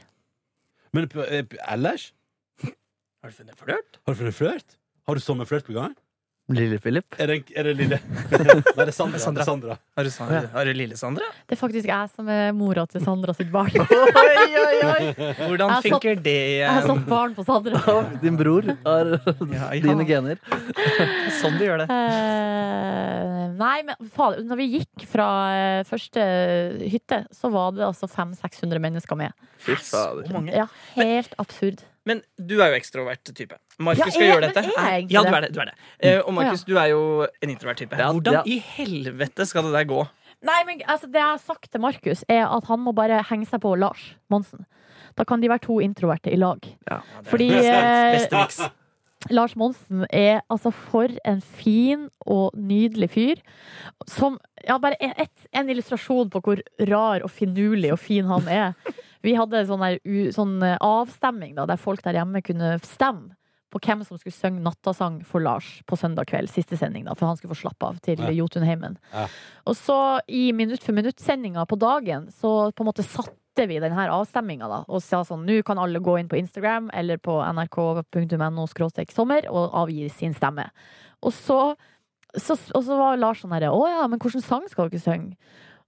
Men 0.94 1.09
på, 1.11 1.25
eh, 1.26 1.47
ellers? 1.71 2.11
Har 2.62 3.33
du 3.33 3.38
funnet 3.38 3.56
flørt? 3.59 4.00
Har 4.04 4.14
du 4.14 4.21
funnet 4.21 4.37
flørt? 4.37 4.76
Har 5.09 5.18
du 5.18 5.23
sommerflørt 5.25 5.66
på 5.68 5.76
gang? 5.76 5.94
Lille-Philip. 6.52 7.06
Er 7.16 7.30
det, 7.30 7.36
er 7.56 7.64
det 7.64 7.72
lille 7.78 7.96
Nei, 8.04 8.56
det 8.76 8.82
er 8.84 8.90
Sandra. 8.92 9.18
Sandra. 9.48 9.76
Det 9.80 10.02
er 10.02 10.04
du, 10.04 10.10
Sandra? 10.12 10.40
er, 10.60 10.68
du 10.68 10.76
lille 10.76 10.98
Sandra? 11.00 11.28
Det 11.48 11.56
er 11.56 11.60
faktisk 11.60 11.88
jeg 11.88 12.10
som 12.12 12.28
er 12.28 12.50
mora 12.52 12.84
til 12.90 13.00
Sandra 13.00 13.32
sitt 13.38 13.48
barn. 13.54 13.72
Oi, 13.80 14.44
oi, 14.60 14.74
oi! 14.84 15.06
Hvordan 15.40 15.72
Jeg 15.72 15.78
satt- 15.78 15.88
funker 15.88 16.20
det? 16.26 16.36
Jeg 16.58 16.68
har 16.68 16.84
satt 16.90 17.06
barn 17.08 17.32
på 17.38 17.46
Sandra. 17.48 17.80
Din 18.20 18.36
bror 18.36 18.68
har 18.84 19.14
Ja, 19.14 19.34
ja. 19.56 19.70
dine 19.86 20.04
gener. 20.08 20.42
Sånn 21.40 21.56
du 21.56 21.64
gjør 21.64 21.86
det. 21.86 21.88
Uh, 21.88 23.56
nei, 23.56 23.78
men 23.88 24.12
faen, 24.12 24.44
når 24.50 24.60
vi 24.60 24.68
gikk 24.78 25.06
fra 25.08 25.28
eh, 25.54 25.80
første 25.88 26.28
hytte, 26.92 27.22
så 27.34 27.48
var 27.54 27.72
det 27.76 27.86
altså 27.88 28.08
500-600 28.10 28.84
mennesker 28.84 29.18
med. 29.18 29.32
Fy 29.64 29.76
fader. 29.80 30.28
Ja, 30.52 30.68
helt 30.98 31.32
absurd. 31.40 31.86
Men 32.04 32.20
du 32.36 32.58
er 32.60 32.74
jo 32.74 32.76
ekstrovert 32.82 33.30
type. 33.32 33.56
Markus 33.78 34.04
Ja, 34.04 34.11
skal 34.11 34.23
er- 34.23 34.33
gjøre 34.33 34.49
dette. 34.49 34.64
er 34.78 34.90
jeg 35.00 35.11
ja, 35.11 35.23
du 35.23 35.35
er 35.35 35.40
det. 35.40 35.54
Du 35.54 35.61
er 35.61 35.71
det. 35.71 35.75
Uh, 36.04 36.28
og 36.28 36.35
Markus, 36.35 36.64
du 36.64 36.76
er 36.78 36.93
jo 36.93 37.26
en 37.43 37.50
introvert 37.50 37.76
type. 37.76 37.97
Ja, 37.99 38.12
Hvordan 38.12 38.33
ja. 38.38 38.43
i 38.47 38.59
helvete 38.59 39.47
skal 39.47 39.66
det 39.66 39.73
der 39.73 39.88
gå? 39.90 40.04
Nei, 40.45 40.61
men 40.69 40.83
altså, 40.87 41.07
Det 41.07 41.21
jeg 41.21 41.31
har 41.31 41.38
sagt 41.38 41.71
til 41.73 41.81
Markus, 41.81 42.25
er 42.28 42.47
at 42.47 42.64
han 42.69 42.81
må 42.81 42.93
bare 42.93 43.23
henge 43.31 43.47
seg 43.49 43.61
på 43.64 43.75
Lars 43.78 44.14
Monsen. 44.31 44.66
Da 45.16 45.25
kan 45.25 45.40
de 45.40 45.49
være 45.49 45.62
to 45.64 45.81
introverte 45.81 46.33
i 46.33 46.37
lag. 46.37 46.59
Fordi 47.25 47.50
eh, 47.50 48.19
Beste. 48.19 48.71
Lars 49.31 49.54
Monsen 49.57 50.04
er 50.12 50.43
altså 50.52 50.71
for 50.75 51.09
en 51.25 51.40
fin 51.40 52.09
og 52.26 52.52
nydelig 52.57 53.11
fyr. 53.14 53.40
Som 54.11 54.38
Ja, 54.66 54.78
bare 54.78 54.97
et, 55.00 55.49
en 55.52 55.69
illustrasjon 55.69 56.31
på 56.33 56.40
hvor 56.40 56.61
rar 56.88 57.25
og 57.25 57.31
finurlig 57.31 57.93
og 57.93 57.99
fin 57.99 58.25
han 58.25 58.49
er. 58.49 58.75
Vi 59.25 59.33
hadde 59.37 59.64
sånn, 59.64 59.81
der, 59.81 59.99
sånn 60.37 60.59
eh, 60.62 60.76
avstemming 60.85 61.54
da, 61.57 61.64
der 61.66 61.81
folk 61.81 62.02
der 62.04 62.19
hjemme 62.19 62.43
kunne 62.45 62.75
stemme 62.85 63.33
på 63.75 63.83
hvem 63.83 64.04
som 64.07 64.19
skulle 64.21 64.37
synge 64.37 64.62
nattasang 64.64 65.21
for 65.26 65.43
Lars 65.45 65.81
på 65.90 65.99
søndag 65.99 66.31
kveld. 66.31 66.50
Siste 66.52 66.78
sending, 66.81 67.04
da, 67.09 67.14
for 67.19 67.28
han 67.28 67.38
skulle 67.38 67.54
få 67.54 67.64
slappe 67.66 67.88
av 67.90 68.00
til 68.04 68.23
Ja. 68.23 68.31
Jotunheimen. 68.35 68.97
Ja. 69.12 69.26
Og 69.66 69.76
så 69.78 69.99
i 70.28 70.52
minutt 70.52 70.85
for 70.87 70.97
minutt-sendinga 70.97 71.66
på 71.66 71.78
dagen, 71.78 72.31
så 72.33 72.71
på 72.73 72.85
en 72.85 72.90
måte 72.90 73.04
satte 73.07 73.66
vi 73.71 73.78
denne 73.78 74.07
avstemminga 74.11 74.66
da, 74.71 74.81
og 74.88 75.02
sa 75.02 75.23
sånn 75.26 75.45
nå 75.47 75.61
kan 75.66 75.78
alle 75.78 76.00
gå 76.02 76.16
inn 76.19 76.31
på 76.31 76.38
Instagram 76.40 76.88
eller 76.95 77.21
på 77.23 77.37
nrk.no 77.52 78.66
sommer 79.14 79.47
og 79.50 79.76
avgi 79.85 80.09
sin 80.11 80.35
stemme. 80.35 80.71
Og 81.23 81.33
så, 81.33 81.76
så, 82.37 82.57
og 82.75 82.83
så 82.85 82.99
var 82.99 83.16
Lars 83.16 83.45
sånn 83.45 83.54
herre 83.54 83.71
Å 83.71 83.87
ja, 83.88 84.07
men 84.09 84.19
hvilken 84.19 84.43
sang 84.43 84.66
skal 84.69 84.90
dere 84.90 85.00
synge? 85.00 85.37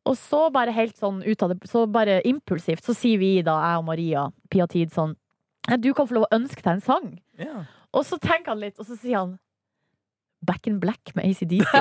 Og 0.07 0.15
så 0.15 0.47
bare 0.55 0.71
helt 0.75 0.97
sånn 0.99 1.23
ut 1.27 1.43
av 1.43 1.51
det, 1.53 1.67
så 1.67 1.87
bare 1.91 2.21
impulsivt, 2.29 2.85
så 2.87 2.95
sier 2.95 3.19
vi 3.19 3.43
da, 3.43 3.57
jeg 3.59 3.81
og 3.81 3.89
Maria, 3.89 4.27
Pia 4.53 4.69
Tid, 4.71 4.93
sånn 4.95 5.17
Du 5.83 5.93
kan 5.95 6.07
få 6.07 6.15
lov 6.15 6.29
å 6.29 6.37
ønske 6.37 6.63
deg 6.63 6.77
en 6.77 6.85
sang. 6.85 7.09
Ja. 7.43 7.65
Og 7.97 8.05
så 8.07 8.19
tenker 8.21 8.53
han 8.53 8.61
litt, 8.63 8.79
og 8.79 8.87
så 8.89 8.97
sier 9.01 9.19
han 9.23 9.37
Back 10.47 10.67
in 10.69 10.77
Black 10.81 11.15
med 11.17 11.25
ACDC. 11.31 11.65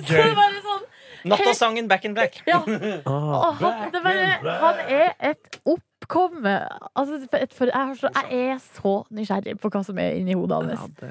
så 0.00 0.14
det 0.16 0.22
er 0.24 0.34
bare 0.34 0.62
sånn 0.64 0.86
Nattasangen 1.30 1.88
Back 1.88 2.04
in 2.08 2.14
Black. 2.16 2.40
Ja. 2.48 2.62
Oh, 3.10 3.52
han, 3.60 3.90
det 3.92 4.00
bare, 4.04 4.54
han 4.62 4.78
er 4.88 5.12
et 5.30 5.58
oppkomme. 5.68 6.54
Altså, 6.96 7.18
for, 7.30 7.44
for 7.56 7.70
jeg, 7.70 7.76
har 7.76 7.98
så, 7.98 8.10
jeg 8.16 8.40
er 8.54 8.60
så 8.64 8.92
nysgjerrig 9.14 9.56
på 9.60 9.70
hva 9.72 9.82
som 9.84 9.98
er 10.00 10.16
inni 10.20 10.36
hodet 10.38 10.60
hans. 10.70 11.04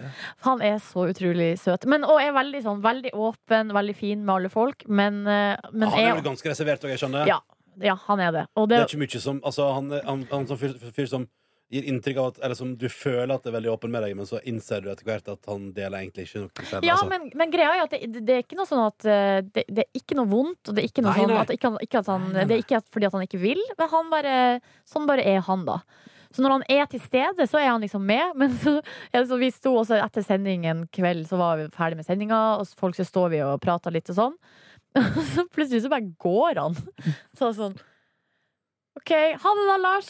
Han 0.47 0.63
er 0.65 0.77
så 0.83 1.05
utrolig 1.11 1.51
søt. 1.61 1.85
Men, 1.89 2.05
og 2.07 2.21
er 2.23 2.33
veldig, 2.35 2.61
sånn, 2.65 2.81
veldig 2.85 3.13
åpen, 3.13 3.73
veldig 3.75 3.95
fin 3.97 4.23
med 4.23 4.33
alle 4.39 4.51
folk. 4.53 4.85
Men, 4.88 5.21
eh, 5.27 5.55
men 5.71 5.89
Han 5.91 5.99
er 5.99 6.07
er, 6.07 6.17
vel 6.19 6.27
ganske 6.31 6.53
reservert 6.53 6.85
òg, 6.85 6.95
jeg 6.95 7.03
skjønner. 7.03 7.29
Ja, 7.29 7.39
ja, 7.85 7.95
han 8.07 8.23
er 8.23 8.33
det. 8.35 8.45
Og 8.55 8.69
Det 8.69 8.77
det, 8.77 8.81
er 8.85 8.89
ikke 8.93 9.03
mye 9.05 9.21
som 9.23 9.43
Altså, 9.45 9.69
han 9.77 9.91
er 9.93 10.07
han, 10.07 10.25
han 10.31 10.49
sånn 10.49 10.61
fyr, 10.61 10.73
fyr 10.95 11.11
som 11.11 11.29
gir 11.69 11.85
inntrykk 11.89 12.17
av 12.17 12.27
at 12.31 12.39
Eller 12.45 12.57
som 12.57 12.73
du 12.77 12.88
føler 12.89 13.31
at 13.33 13.45
det 13.45 13.51
er 13.51 13.57
veldig 13.59 13.71
åpen 13.71 13.93
med 13.93 14.03
deg, 14.05 14.15
men 14.17 14.27
så 14.29 14.41
innser 14.49 14.83
du 14.83 14.89
etter 14.91 15.07
hvert 15.07 15.31
at 15.31 15.49
han 15.49 15.69
deler 15.75 16.01
egentlig 16.01 16.27
ikke 16.27 16.43
noe 16.43 16.65
selv. 16.65 16.88
ja, 16.88 16.95
altså. 16.95 17.09
men, 17.11 17.29
men 17.38 17.53
greia 17.53 17.71
er 17.75 17.85
at 17.85 17.95
det, 17.95 18.21
det 18.25 18.38
er 18.38 18.45
ikke 18.45 18.59
noe 18.59 18.69
sånn 18.69 18.85
at 18.88 19.09
eh, 19.09 19.39
det, 19.45 19.65
det 19.69 19.85
er 19.85 20.01
ikke 20.01 20.17
noe 20.17 20.29
vondt, 20.31 20.61
og 20.65 20.75
det 20.77 20.83
er 20.83 20.91
ikke 20.91 21.05
noe 21.05 21.13
Nei, 21.13 21.23
sånn 21.23 21.33
nei. 21.33 21.41
at, 21.43 21.55
ikke, 21.55 21.73
ikke 21.85 22.03
at 22.03 22.13
han, 22.13 22.29
Det 22.39 22.47
er 22.47 22.63
ikke 22.63 22.83
fordi 22.89 23.09
at 23.09 23.17
han 23.17 23.27
ikke 23.27 23.41
vil, 23.43 23.61
men 23.77 23.91
han 23.93 24.13
bare, 24.13 24.38
sånn 24.89 25.09
bare 25.09 25.27
er 25.29 25.43
han, 25.45 25.67
da. 25.69 25.81
Så 26.29 26.43
når 26.45 26.59
han 26.59 26.65
er 26.69 26.89
til 26.89 27.01
stede, 27.01 27.45
så 27.49 27.57
er 27.57 27.71
han 27.71 27.81
liksom 27.81 28.03
med. 28.05 28.33
Men 28.38 28.51
så, 28.61 28.75
ja, 29.09 29.23
så 29.25 29.39
vi 29.41 29.49
sto 29.53 29.73
også 29.79 29.97
etter 29.97 30.21
sending 30.25 30.67
en 30.69 30.83
kveld, 30.93 31.25
så 31.29 31.39
var 31.41 31.57
vi 31.57 31.69
ferdig 31.73 31.97
med 31.97 32.05
sendinga, 32.05 32.41
og 32.59 32.69
folk 32.77 32.97
så 32.97 33.05
står 33.07 33.31
vi 33.33 33.39
og 33.45 33.57
prater 33.63 33.95
litt 33.95 34.11
og 34.13 34.19
sånn. 34.19 34.35
Og 34.99 35.23
så 35.33 35.45
plutselig 35.49 35.83
så 35.85 35.89
bare 35.91 36.11
går 36.21 36.61
han. 36.61 36.77
Så 37.38 37.49
sånn 37.57 37.77
OK, 38.96 39.12
ha 39.43 39.50
det 39.60 39.65
da, 39.69 39.77
Lars. 39.77 40.10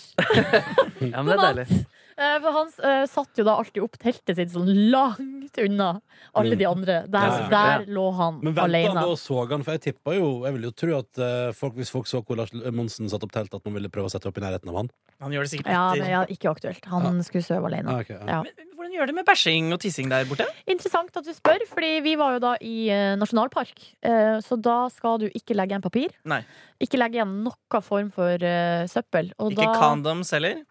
Ja, 1.12 1.22
men 1.24 1.28
det 1.28 1.36
er 1.38 1.44
deilig. 1.54 1.86
Eh, 2.20 2.36
For 2.44 2.52
han 2.52 2.72
eh, 2.84 3.06
satt 3.08 3.40
jo 3.40 3.46
da 3.48 3.54
alltid 3.62 3.82
opp 3.86 3.96
teltet 4.02 4.36
sitt 4.36 4.52
sånn 4.52 4.68
langt 4.92 5.60
unna 5.64 5.90
alle 6.38 6.58
de 6.60 6.66
andre. 6.68 6.98
Der, 7.08 7.30
Ja, 7.30 7.38
ja. 7.40 7.50
der 7.54 7.86
lå 7.96 8.06
han 8.18 8.40
Men 8.44 8.52
venta 8.54 8.62
han 8.66 8.74
alene. 8.76 8.94
da 9.00 9.06
og 9.08 9.18
så 9.22 9.46
han? 9.50 9.64
For 9.64 9.78
jeg 9.78 9.82
tippa 9.88 10.16
jo 10.18 10.28
Jeg 10.46 10.54
vil 10.58 10.68
jo 10.68 10.72
tro 10.76 10.98
at 11.00 11.22
eh, 11.24 11.52
folk, 11.56 11.76
hvis 11.80 11.92
folk 11.94 12.08
så 12.12 12.22
hvor 12.26 12.38
Lars 12.42 12.52
Monsen 12.54 13.10
satte 13.10 13.24
opp 13.28 13.32
telt, 13.36 13.54
at 13.56 13.64
man 13.66 13.78
ville 13.80 13.90
prøve 13.94 14.12
å 14.12 14.14
sette 14.14 14.28
opp 14.28 14.38
i 14.38 14.44
nærheten 14.44 14.70
av 14.70 14.82
han. 14.84 14.92
Han 15.24 15.32
gjør 15.36 15.48
det 15.48 15.54
sikkert 15.56 15.72
Ja, 15.74 15.86
men 15.96 16.12
ja, 16.12 16.26
ikke 16.30 16.52
aktuelt. 16.52 16.86
Han 16.92 17.24
skulle 17.24 17.44
sove 17.48 17.72
alene. 17.72 17.90
Ah, 17.96 18.04
okay, 18.04 18.20
ja. 18.20 18.40
Ja. 18.40 18.44
Men 18.44 18.68
Hvordan 18.80 18.94
gjør 18.96 19.08
det 19.12 19.16
med 19.18 19.26
bæsjing 19.28 19.74
og 19.76 19.80
tissing 19.84 20.08
der 20.12 20.24
borte? 20.30 20.46
Interessant 20.72 21.16
at 21.20 21.26
du 21.28 21.34
spør, 21.36 21.64
Fordi 21.68 21.90
vi 22.06 22.14
var 22.20 22.38
jo 22.38 22.40
da 22.44 22.54
i 22.64 22.76
eh, 22.94 23.16
nasjonalpark. 23.20 23.80
Eh, 24.04 24.38
så 24.46 24.56
da 24.60 24.78
skal 24.94 25.20
du 25.24 25.28
ikke 25.30 25.56
legge 25.58 25.76
igjen 25.76 25.84
papir. 25.84 26.14
Nei. 26.24 26.40
Ikke 26.80 27.00
legge 27.02 27.20
igjen 27.20 27.34
noen 27.44 27.84
form 27.84 28.12
for 28.16 28.40
eh, 28.40 28.86
søppel. 28.88 29.34
Og 29.40 29.52
Ikke 29.52 29.68
da 29.68 29.76
condoms 29.82 30.32
heller? 30.36 30.62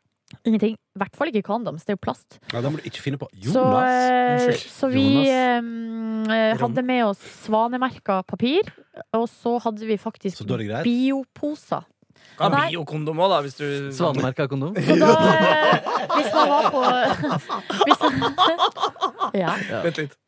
Ingenting. 0.44 0.74
I 0.76 1.00
hvert 1.00 1.14
fall 1.16 1.30
ikke 1.30 1.44
condoms. 1.46 1.84
Det 1.86 1.94
er 1.94 1.96
jo 1.96 2.02
plast. 2.04 2.38
Ja, 2.52 2.60
det 2.60 2.70
må 2.72 2.80
du 2.80 2.88
ikke 2.88 3.00
finne 3.00 3.20
på. 3.20 3.28
Jonas! 3.32 3.54
Så, 3.54 4.48
Unnskyld. 4.48 4.72
så 4.74 4.90
vi 4.92 5.06
eh, 5.32 5.68
eh, 6.36 6.58
hadde 6.60 6.84
med 6.84 7.04
oss 7.06 7.22
svanemerka 7.44 8.20
papir, 8.28 8.68
og 9.16 9.24
så 9.32 9.56
hadde 9.64 9.88
vi 9.88 9.96
faktisk 10.00 10.42
er 10.44 10.82
bioposer. 10.84 11.86
Kan 12.38 12.52
Nei. 12.54 12.68
biokondom 12.74 13.18
òg, 13.24 13.32
da, 13.32 13.38
hvis 13.46 13.56
du 13.58 13.64
Svanemerka 13.94 14.46
kondom. 14.50 14.76
Så 14.76 14.94
da 14.98 15.08
eh, 15.32 15.88
Hvis 16.12 16.30
man 16.34 16.52
var 16.52 16.68
på 16.74 16.82
hvis, 17.88 18.04
ja. 19.42 19.54
Vent 19.86 20.02
litt. 20.02 20.18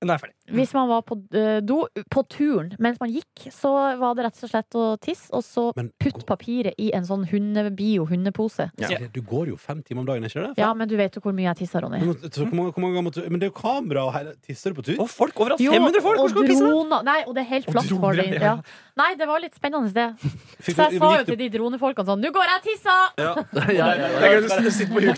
Nå 0.00 0.08
er 0.08 0.16
jeg 0.16 0.22
ferdig. 0.24 0.36
Hvis 0.54 0.74
man 0.76 0.88
var 0.90 1.04
på 1.06 1.16
eh, 1.36 1.60
do 1.64 1.82
på 2.10 2.24
turen 2.30 2.72
mens 2.82 3.00
man 3.00 3.12
gikk, 3.12 3.46
så 3.54 3.72
var 4.00 4.16
det 4.18 4.26
rett 4.26 4.42
og 4.44 4.52
slett 4.52 4.78
å 4.78 4.84
tisse, 5.02 5.30
og 5.36 5.44
så 5.46 5.70
Men 5.76 5.90
putt 6.00 6.24
papiret 6.28 6.76
i 6.80 6.90
en 6.96 7.06
sånn 7.06 7.26
hundebio-hundepose. 7.30 8.70
Ja. 8.80 8.90
Ja. 8.90 9.08
du 9.12 9.20
går 9.22 9.52
jo 9.52 9.56
fem 9.60 9.82
timer 9.86 10.02
om 10.02 10.08
dagen, 10.08 10.26
ikke 10.26 10.44
det? 10.48 10.52
Ja, 10.60 10.72
men 10.74 10.88
du 10.90 10.96
vet 10.98 11.16
jo 11.16 11.22
hvor 11.24 11.34
mye 11.36 11.48
jeg 11.50 11.62
tisser, 11.62 11.84
Ronny. 11.84 12.00
Men, 12.04 12.16
så 12.26 12.44
hvor 12.44 12.56
mange, 12.56 12.74
hvor 12.74 12.84
mange 12.84 13.04
måtte 13.06 13.24
Men 13.28 13.40
det 13.40 13.48
er 13.48 13.52
jo 13.52 13.58
kamera 13.60 14.04
og 14.08 14.14
hele 14.16 14.34
Tisser 14.46 14.72
du 14.72 14.80
på 14.80 14.86
tur? 14.86 15.00
Og 15.02 15.10
folk 15.10 15.40
overalt! 15.40 15.62
500 15.62 16.04
folk! 16.04 16.20
Hvor 16.20 16.32
skal 16.32 16.46
du 16.46 16.52
pisse? 16.52 16.70
da? 16.90 17.00
Nei, 17.06 17.18
og 17.26 17.36
det 17.36 17.44
er 17.44 17.50
helt 17.54 17.70
flatt 17.70 17.90
for 17.90 18.20
dem. 18.20 18.36
ja. 18.40 18.54
Nei, 19.00 19.10
det 19.16 19.28
var 19.30 19.40
litt 19.42 19.56
spennende, 19.56 19.90
det. 19.94 20.08
Så 20.64 20.74
jeg 20.74 21.00
sa 21.00 21.10
jo 21.20 21.26
til 21.30 21.38
de 21.40 21.48
dronefolkene 21.54 22.08
sånn 22.10 22.20
Nå 22.24 22.32
går 22.34 22.50
jeg 22.50 22.60
og 22.60 22.68
tisser! 22.68 23.06
Ja. 23.20 23.34
Ja, 23.80 23.86
ja, 23.94 24.08
det 24.20 24.40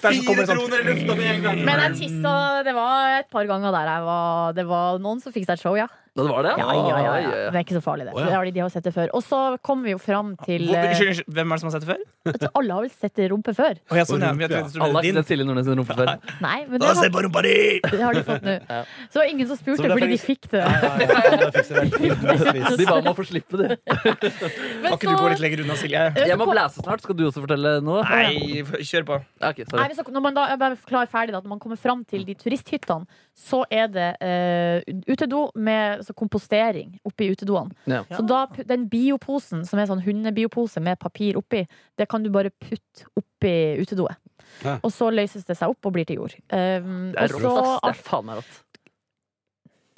sånn 0.03 0.51
droner 0.51 0.83
i 0.83 0.87
lufta 0.87 1.15
med 1.17 1.29
en 1.31 1.45
gang. 1.47 1.61
Men 1.67 1.83
jeg 1.87 1.95
tissa 2.03 2.35
Det 2.67 2.75
var 2.77 3.19
et 3.21 3.29
par 3.33 3.47
ganger 3.49 3.75
der 3.75 3.89
jeg 3.89 4.05
var 4.07 4.57
Det 4.59 4.65
var 4.69 5.01
noen 5.03 5.22
som 5.25 5.35
fikk 5.35 5.49
seg 5.49 5.57
et 5.59 5.65
show, 5.65 5.77
ja. 5.79 5.89
Det 6.13 6.25
var 6.29 6.43
det? 6.45 6.51
Ja, 6.61 6.67
ja, 6.77 6.89
ja, 6.89 6.97
ja. 7.01 7.13
oi. 7.33 7.45
Det 7.53 7.57
er 7.57 7.63
ikke 7.65 7.73
så 7.79 7.81
farlig, 7.81 8.05
det. 8.05 8.13
Oh, 8.13 8.21
ja. 8.21 8.27
det 8.29 8.35
har 8.37 8.45
de, 8.45 8.51
de 8.53 8.61
har 8.61 8.69
sett 8.75 8.85
det 8.85 8.93
før. 8.93 9.09
Og 9.17 9.23
så 9.25 9.39
kommer 9.65 9.89
vi 9.89 9.93
jo 9.95 10.01
fram 10.03 10.35
til 10.45 10.67
Hvor- 10.69 10.77
eh, 10.77 11.23
hvem 11.25 11.53
er 11.55 11.57
det 11.57 11.63
som 11.63 11.69
har 11.71 11.73
sett 11.79 11.87
det 11.87 11.89
før? 11.89 12.51
Alle 12.61 12.75
har 12.77 12.83
vel 12.85 12.91
sett 12.93 13.21
rumpe 13.33 13.55
før? 13.57 13.79
Oh, 13.89 13.97
ja, 13.97 14.05
sånn, 14.05 14.21
rumpe, 14.21 14.45
ja. 14.45 14.61
Alle 14.85 14.93
har 14.99 15.07
ikke 15.09 15.23
sett 15.23 15.31
Silje 15.33 15.47
Nordnes 15.49 15.65
sin 15.71 15.81
rumpe 15.81 15.97
før. 15.97 16.11
Nei, 16.45 16.59
men 16.69 16.83
Da 16.83 16.91
det, 16.91 16.99
se 17.01 17.07
har, 17.09 17.15
på 17.17 17.23
rumpa 17.25 17.43
di! 17.47 17.55
det 17.89 18.03
har 18.05 18.13
de 18.19 18.25
fått 18.29 18.45
nå. 18.45 18.59
Så 18.69 19.15
det 19.17 19.21
var 19.23 19.31
ingen 19.33 19.49
som 19.49 19.57
Så 19.57 19.63
spurte, 19.63 19.89
fordi 19.95 20.11
de 20.13 20.19
fikk 20.21 20.51
det. 20.53 20.63
Det. 21.01 22.77
De 22.83 22.87
ba 22.89 22.99
om 22.99 23.09
å 23.11 23.15
få 23.17 23.25
slippe, 23.27 23.57
de. 23.63 23.69
Men 23.81 24.93
Kan 24.93 24.99
ikke 24.99 25.09
du 25.09 25.15
så- 25.17 25.17
gå 25.23 25.33
litt 25.33 25.43
lenger 25.47 25.65
unna, 25.65 25.77
Silje? 25.81 26.05
Jeg 26.29 26.39
må 26.41 26.47
blæse 26.53 26.85
snart. 26.85 27.01
Skal 27.09 27.17
du 27.19 27.25
også 27.31 27.41
fortelle 27.47 27.75
noe? 27.85 28.05
Nei, 28.05 28.61
kjør 28.85 29.09
på. 29.09 29.19
Okay, 29.41 29.65
ok, 29.65 29.75
Nei, 29.81 29.89
så, 29.97 30.05
når 30.13 30.27
man 30.29 30.37
da, 30.37 30.47
jeg 30.53 30.61
bare 30.61 30.77
klar 30.89 31.09
ferdig 31.11 31.33
da, 31.33 31.41
Når 31.41 31.55
man 31.57 31.63
kommer 31.63 31.81
fram 31.81 32.05
til 32.05 32.25
de 32.29 32.35
turisthyttene, 32.39 33.07
så 33.33 33.63
er 33.73 33.89
det 33.89 34.09
uh, 34.21 35.03
utedo 35.09 35.47
med 35.57 36.02
så 36.07 36.15
kompostering 36.17 36.97
oppi 37.09 37.31
utedoene. 37.33 37.75
Ja. 37.91 38.03
Så 38.11 38.25
da, 38.29 38.45
den 38.69 38.89
bioposen, 38.93 39.65
som 39.69 39.81
er 39.81 39.89
sånn 39.91 40.03
hundebiopose 40.05 40.83
med 40.85 41.01
papir 41.03 41.39
oppi, 41.41 41.65
det 41.99 42.09
kan 42.11 42.25
du 42.25 42.31
bare 42.35 42.53
putte 42.63 43.09
oppi 43.19 43.55
utedoet. 43.83 44.19
Ja. 44.63 44.77
Og 44.83 44.93
så 44.95 45.09
løses 45.13 45.47
det 45.49 45.57
seg 45.59 45.73
opp 45.73 45.89
og 45.89 45.95
blir 45.97 46.07
til 46.09 46.21
jord. 46.21 46.35
Um, 46.53 47.13
Det 47.15 47.25
er 47.25 47.37
og 47.37 47.41
rått, 47.41 47.43
så 47.43 47.55
ass. 47.63 47.83
Det 47.83 47.93
er 47.93 48.03
faen 48.11 48.29
meg 48.29 48.41
rått. 48.43 48.59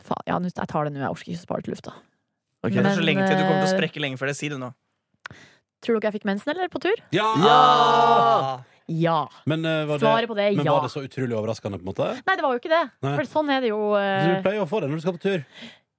Faen, 0.05 0.27
ja, 0.29 0.41
jeg 0.51 0.71
tar 0.71 0.87
det 0.87 0.95
nå. 0.95 1.03
Jeg 1.03 1.17
orker 1.17 1.33
ikke 1.33 1.43
spare 1.43 1.67
til 1.67 1.75
lufta. 1.75 1.97
Ok. 2.65 2.77
Det 2.77 2.85
er 2.85 3.01
så 3.01 3.05
lenge 3.05 3.27
til 3.27 3.37
du 3.37 3.43
kommer 3.45 3.61
til 3.61 3.67
å 3.67 3.73
eh, 3.73 3.77
sprekke 3.77 4.05
lenge 4.05 4.21
før 4.21 4.31
det. 4.31 4.37
Si 4.39 4.49
det 4.53 4.61
nå. 4.61 4.71
Tror 5.85 5.99
dere 5.99 6.09
jeg 6.09 6.21
fikk 6.21 6.29
mensen, 6.29 6.55
eller? 6.55 6.71
På 6.73 6.81
tur? 6.81 6.97
Ja! 7.13 7.27
ja! 7.45 7.59
Ja. 8.87 9.19
Men, 9.49 9.65
uh, 9.65 9.87
var 9.89 10.21
det, 10.21 10.29
på 10.29 10.37
det 10.37 10.45
er 10.45 10.57
men 10.59 10.67
ja. 10.67 10.75
var 10.77 10.85
det 10.85 10.93
så 10.93 11.01
utrolig 11.05 11.33
overraskende, 11.37 11.79
på 11.81 11.87
en 11.87 11.89
måte? 11.89 12.09
Nei, 12.27 12.37
det 12.37 12.45
var 12.45 12.53
jo 12.53 12.61
ikke 12.61 12.73
det. 12.73 12.83
Nei. 13.05 13.15
For 13.17 13.31
sånn 13.31 13.53
er 13.53 13.65
det 13.65 13.71
jo. 13.73 13.81
Du 13.97 14.01
eh, 14.01 14.43
pleier 14.45 14.61
jo 14.61 14.67
å 14.67 14.69
få 14.69 14.83
det 14.85 14.91
når 14.91 15.01
du 15.01 15.05
skal 15.07 15.17
på 15.17 15.23
tur. 15.25 15.47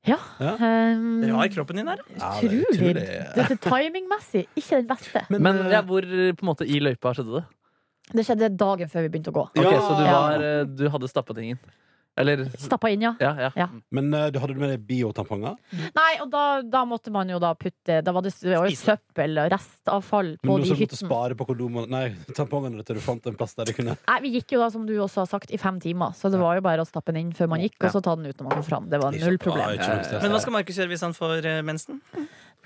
Ja. 0.08 0.18
Ja. 0.40 0.54
Um, 0.60 1.24
Rar 1.32 1.48
kroppen 1.54 1.80
din 1.82 1.88
her. 1.90 2.02
Ja, 2.16 2.32
det 2.42 2.50
er 2.50 2.56
Utrolig. 2.62 2.66
utrolig. 2.72 3.06
Dette 3.36 3.58
timingmessig 3.66 4.46
ikke 4.56 4.80
den 4.82 4.88
beste. 4.90 5.26
Men 5.34 5.42
Men 5.48 5.62
ja, 5.72 5.82
hvor 5.86 6.02
på 6.06 6.46
en 6.46 6.50
måte 6.52 6.68
i 6.68 6.80
løypa 6.84 7.14
skjedde 7.18 7.40
det? 7.40 7.46
Det 8.14 8.26
skjedde 8.28 8.52
dagen 8.54 8.90
før 8.92 9.02
vi 9.08 9.10
begynte 9.16 9.32
å 9.34 9.38
gå. 9.40 9.44
Ok. 9.50 9.72
Så 9.82 9.96
du, 9.98 10.04
var, 10.06 10.44
eh, 10.46 10.64
du 10.70 10.86
hadde 10.94 11.10
stappet 11.10 11.40
ingen? 11.42 11.58
Eller 12.18 12.46
Stappa 12.58 12.90
inn, 12.94 13.02
ja. 13.04 13.12
Ja, 13.20 13.34
ja. 13.40 13.50
Ja. 13.60 13.68
Men 13.92 14.14
uh, 14.14 14.28
du 14.32 14.40
hadde 14.40 14.56
du 14.56 14.62
med 14.62 14.72
deg 14.72 14.84
biotamponger? 14.88 15.58
Nei, 15.98 16.12
og 16.24 16.30
da, 16.32 16.44
da 16.64 16.86
måtte 16.88 17.12
man 17.12 17.30
jo 17.32 17.42
da 17.44 17.52
putte 17.60 18.00
Da 18.06 18.14
var 18.16 18.24
det, 18.24 18.32
det 18.40 18.56
var 18.56 18.72
søppel 18.80 19.42
og 19.44 19.50
restavfall 19.52 20.32
på 20.40 20.48
Men 20.48 20.64
du 20.64 20.72
de 20.72 20.78
måtte 20.80 21.00
spare 21.00 21.36
på 21.36 21.48
kondomene 21.50 21.92
Nei, 21.92 22.32
tampongene 22.38 22.86
til 22.88 23.00
du 23.00 23.04
fant 23.04 23.28
en 23.28 23.36
plass 23.36 23.58
der 23.60 23.68
du 23.68 23.76
kunne 23.76 23.98
Nei, 24.00 24.18
Vi 24.24 24.32
gikk 24.38 24.56
jo 24.56 24.64
da, 24.64 24.72
som 24.72 24.88
du 24.88 24.96
også 24.96 25.26
har 25.26 25.30
sagt, 25.30 25.52
i 25.52 25.60
fem 25.60 25.78
timer. 25.84 26.16
Så 26.16 26.32
det 26.32 26.40
var 26.40 26.56
jo 26.58 26.64
bare 26.66 26.86
å 26.86 26.88
stappe 26.88 27.12
den 27.12 27.28
inn 27.28 27.36
før 27.36 27.52
man 27.52 27.64
gikk, 27.64 27.78
og 27.84 27.92
så 27.94 28.02
ta 28.04 28.16
den 28.16 28.30
ut 28.30 28.40
når 28.40 28.48
man 28.48 28.58
kom 28.60 28.66
fram. 28.68 28.90
Det 28.92 29.00
var 29.02 29.16
null 29.16 29.38
problem. 29.42 29.76
Men 29.76 30.34
hva 30.36 30.42
skal 30.44 30.56
Markus 30.56 30.80
gjøre 30.80 30.94
hvis 30.94 31.04
han 31.06 31.16
får 31.18 31.50
eh, 31.52 31.62
mensen? 31.66 32.00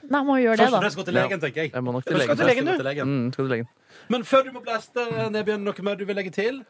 Nei, 0.10 0.22
må 0.26 0.38
gjøre 0.40 0.58
det, 0.62 0.70
da. 0.70 0.70
Først 0.70 0.78
og 0.78 0.84
fremst 0.84 1.00
gå 1.00 1.06
til 1.10 1.18
legen, 1.18 1.42
tenker 1.42 1.66
jeg. 1.66 1.72
Jeg 1.74 1.86
må 1.86 1.94
nok 1.94 2.06
Du 2.06 2.14
til 2.14 2.24
skal 2.24 2.40
til 2.40 2.50
legen, 2.50 2.70
du. 2.70 2.84
Mm, 3.10 3.26
skal 3.34 3.44
til 3.44 3.52
legen. 3.54 3.70
Men 4.14 4.24
før 4.26 4.46
du 4.48 4.54
må 4.56 4.62
blæste, 4.64 5.06
Nebjørn, 5.34 5.66
noe 5.66 5.86
mer 5.86 6.00
du 6.00 6.06
vil 6.08 6.18
legge 6.18 6.34
til? 6.34 6.62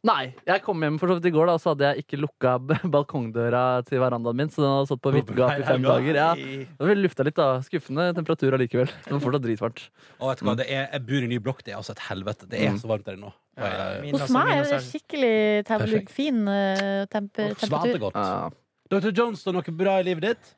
Nei, 0.00 0.30
jeg 0.48 0.62
kom 0.64 0.80
hjem 0.80 0.94
for 0.96 1.10
så 1.12 1.18
vidt 1.18 1.26
i 1.28 1.32
går, 1.34 1.50
da, 1.50 1.54
og 1.58 1.60
så 1.60 1.74
hadde 1.74 1.88
jeg 1.90 2.04
ikke 2.06 2.18
lukka 2.22 2.54
balkongdøra 2.94 3.64
til 3.84 4.00
verandaen 4.00 4.38
min, 4.38 4.48
så 4.48 4.62
den 4.62 4.70
hadde 4.72 4.88
stått 4.88 5.02
på 5.04 5.12
vidt 5.12 5.32
gap 5.36 5.58
i 5.60 5.66
fem 5.66 5.84
dager. 5.84 6.16
Ja. 6.16 6.28
det 6.38 6.86
var 6.88 7.00
lufta 7.02 7.26
litt, 7.28 7.36
da. 7.36 7.48
Skuffende 7.66 8.06
temperatur 8.16 8.56
allikevel. 8.56 8.88
Det 8.88 9.12
var 9.12 9.20
fortsatt 9.26 9.44
dritvarmt. 9.44 9.82
Og 10.20 10.30
vet 10.30 10.40
du 10.40 10.46
hva, 10.48 10.54
det 10.62 10.66
er, 10.72 10.86
Jeg 10.94 11.04
bor 11.10 11.26
i 11.26 11.30
ny 11.34 11.40
blokk, 11.44 11.60
det 11.66 11.74
er 11.74 11.80
altså 11.82 11.92
et 11.96 12.04
helvete. 12.08 12.48
Det 12.48 12.62
er 12.62 12.70
Mm. 12.70 12.78
så 12.80 12.88
varmt 12.88 13.04
der 13.04 13.18
inne 13.18 13.28
nå. 13.28 13.34
Min 14.00 14.16
Hos 14.16 14.30
meg 14.32 14.48
er 14.54 14.64
det 14.64 14.80
skikkelig 14.86 16.08
fin 16.08 16.48
eh, 16.48 17.04
temper 17.12 17.52
temperatur. 17.60 18.54
Dr. 18.90 19.12
Johnston, 19.14 19.54
noe 19.54 19.76
bra 19.76 19.98
i 20.00 20.06
livet 20.08 20.22
ditt? 20.30 20.54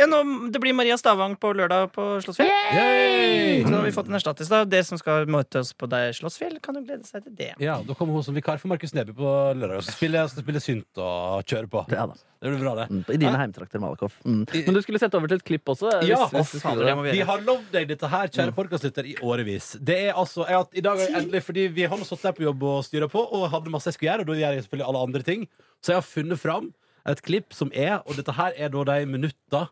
Ja, 0.00 0.06
nå, 0.08 0.18
det 0.48 0.56
blir 0.62 0.72
Maria 0.72 0.96
Stavang 0.96 1.34
på 1.36 1.50
lørdag 1.52 1.90
på 1.92 2.04
Slottsfjell. 2.24 2.48
Yay! 2.72 3.58
Så 3.66 3.72
har 3.74 3.82
vi 3.84 3.90
fått 3.92 4.06
en 4.08 4.16
erstattis. 4.16 4.48
Det 4.72 4.78
som 4.88 4.96
skal 4.96 5.26
møte 5.28 5.60
oss 5.60 5.74
på 5.76 5.84
deg, 5.92 6.14
Slottsfjell, 6.16 6.54
kan 6.64 6.78
jo 6.78 6.80
glede 6.86 7.04
seg 7.04 7.26
til 7.26 7.34
det. 7.36 7.50
Ja, 7.60 7.74
Da 7.84 7.96
kommer 7.98 8.16
hun 8.16 8.24
som 8.24 8.32
vikar 8.32 8.56
for 8.62 8.72
Markus 8.72 8.94
Neby 8.96 9.12
på 9.18 9.34
lørdag. 9.60 9.82
Skal 9.84 9.98
spille, 9.98 10.22
skal 10.32 10.46
spille 10.46 10.62
synt 10.64 11.02
og 11.04 11.44
kjøre 11.44 11.68
på. 11.68 11.82
Ja, 11.92 12.06
da. 12.08 12.16
Det 12.40 12.48
blir 12.54 12.62
bra, 12.64 12.72
det. 12.78 12.86
Mm, 12.88 13.02
I 13.12 13.18
dine 13.20 13.36
heimtrakter, 13.42 13.82
Malakoff. 13.82 14.14
Mm. 14.24 14.46
Men 14.48 14.78
du 14.78 14.80
skulle 14.80 15.02
sette 15.02 15.18
over 15.20 15.28
til 15.28 15.42
et 15.42 15.44
klipp 15.44 15.68
også? 15.68 15.90
Ja, 16.08 16.22
hvis 16.32 16.54
hvis 16.54 16.62
Fader, 16.64 16.88
vi 17.04 17.12
Vi 17.18 17.26
har 17.28 17.42
lovd 17.44 17.66
deg 17.74 17.90
dette 17.90 18.08
her, 18.08 18.30
kjære 18.32 18.54
podkastlytter, 18.56 19.10
i 19.10 19.18
årevis. 19.20 19.74
Det 19.76 19.98
er 20.06 20.16
altså, 20.16 20.46
jeg, 20.48 20.70
I 20.80 20.84
dag 20.86 20.96
har 20.96 21.10
jeg 21.10 21.18
endelig, 21.26 21.42
fordi 21.44 21.66
vi 21.76 21.84
har 21.84 22.00
nå 22.00 22.08
stått 22.08 22.24
der 22.24 22.32
på 22.38 22.46
jobb 22.46 22.64
og 22.70 22.78
styra 22.88 23.10
på, 23.12 23.20
og 23.20 23.50
hadde 23.52 23.74
masse 23.76 23.92
jeg 23.92 23.98
skulle 23.98 24.14
gjøre, 24.14 24.24
og 24.24 24.32
da 24.32 24.38
gjør 24.40 24.56
jeg 24.56 24.64
selvfølgelig 24.64 24.88
alle 24.88 25.02
andre 25.10 25.22
ting. 25.28 25.44
Så 25.84 25.92
jeg 25.92 26.00
har 26.00 26.08
funnet 26.08 26.40
fram 26.40 26.72
et 27.12 27.20
klipp 27.28 27.52
som 27.52 27.68
er, 27.76 27.98
og 28.06 28.16
dette 28.16 28.32
her 28.40 28.56
er 28.56 28.72
da 28.72 28.86
de 28.88 29.04
minutta 29.12 29.66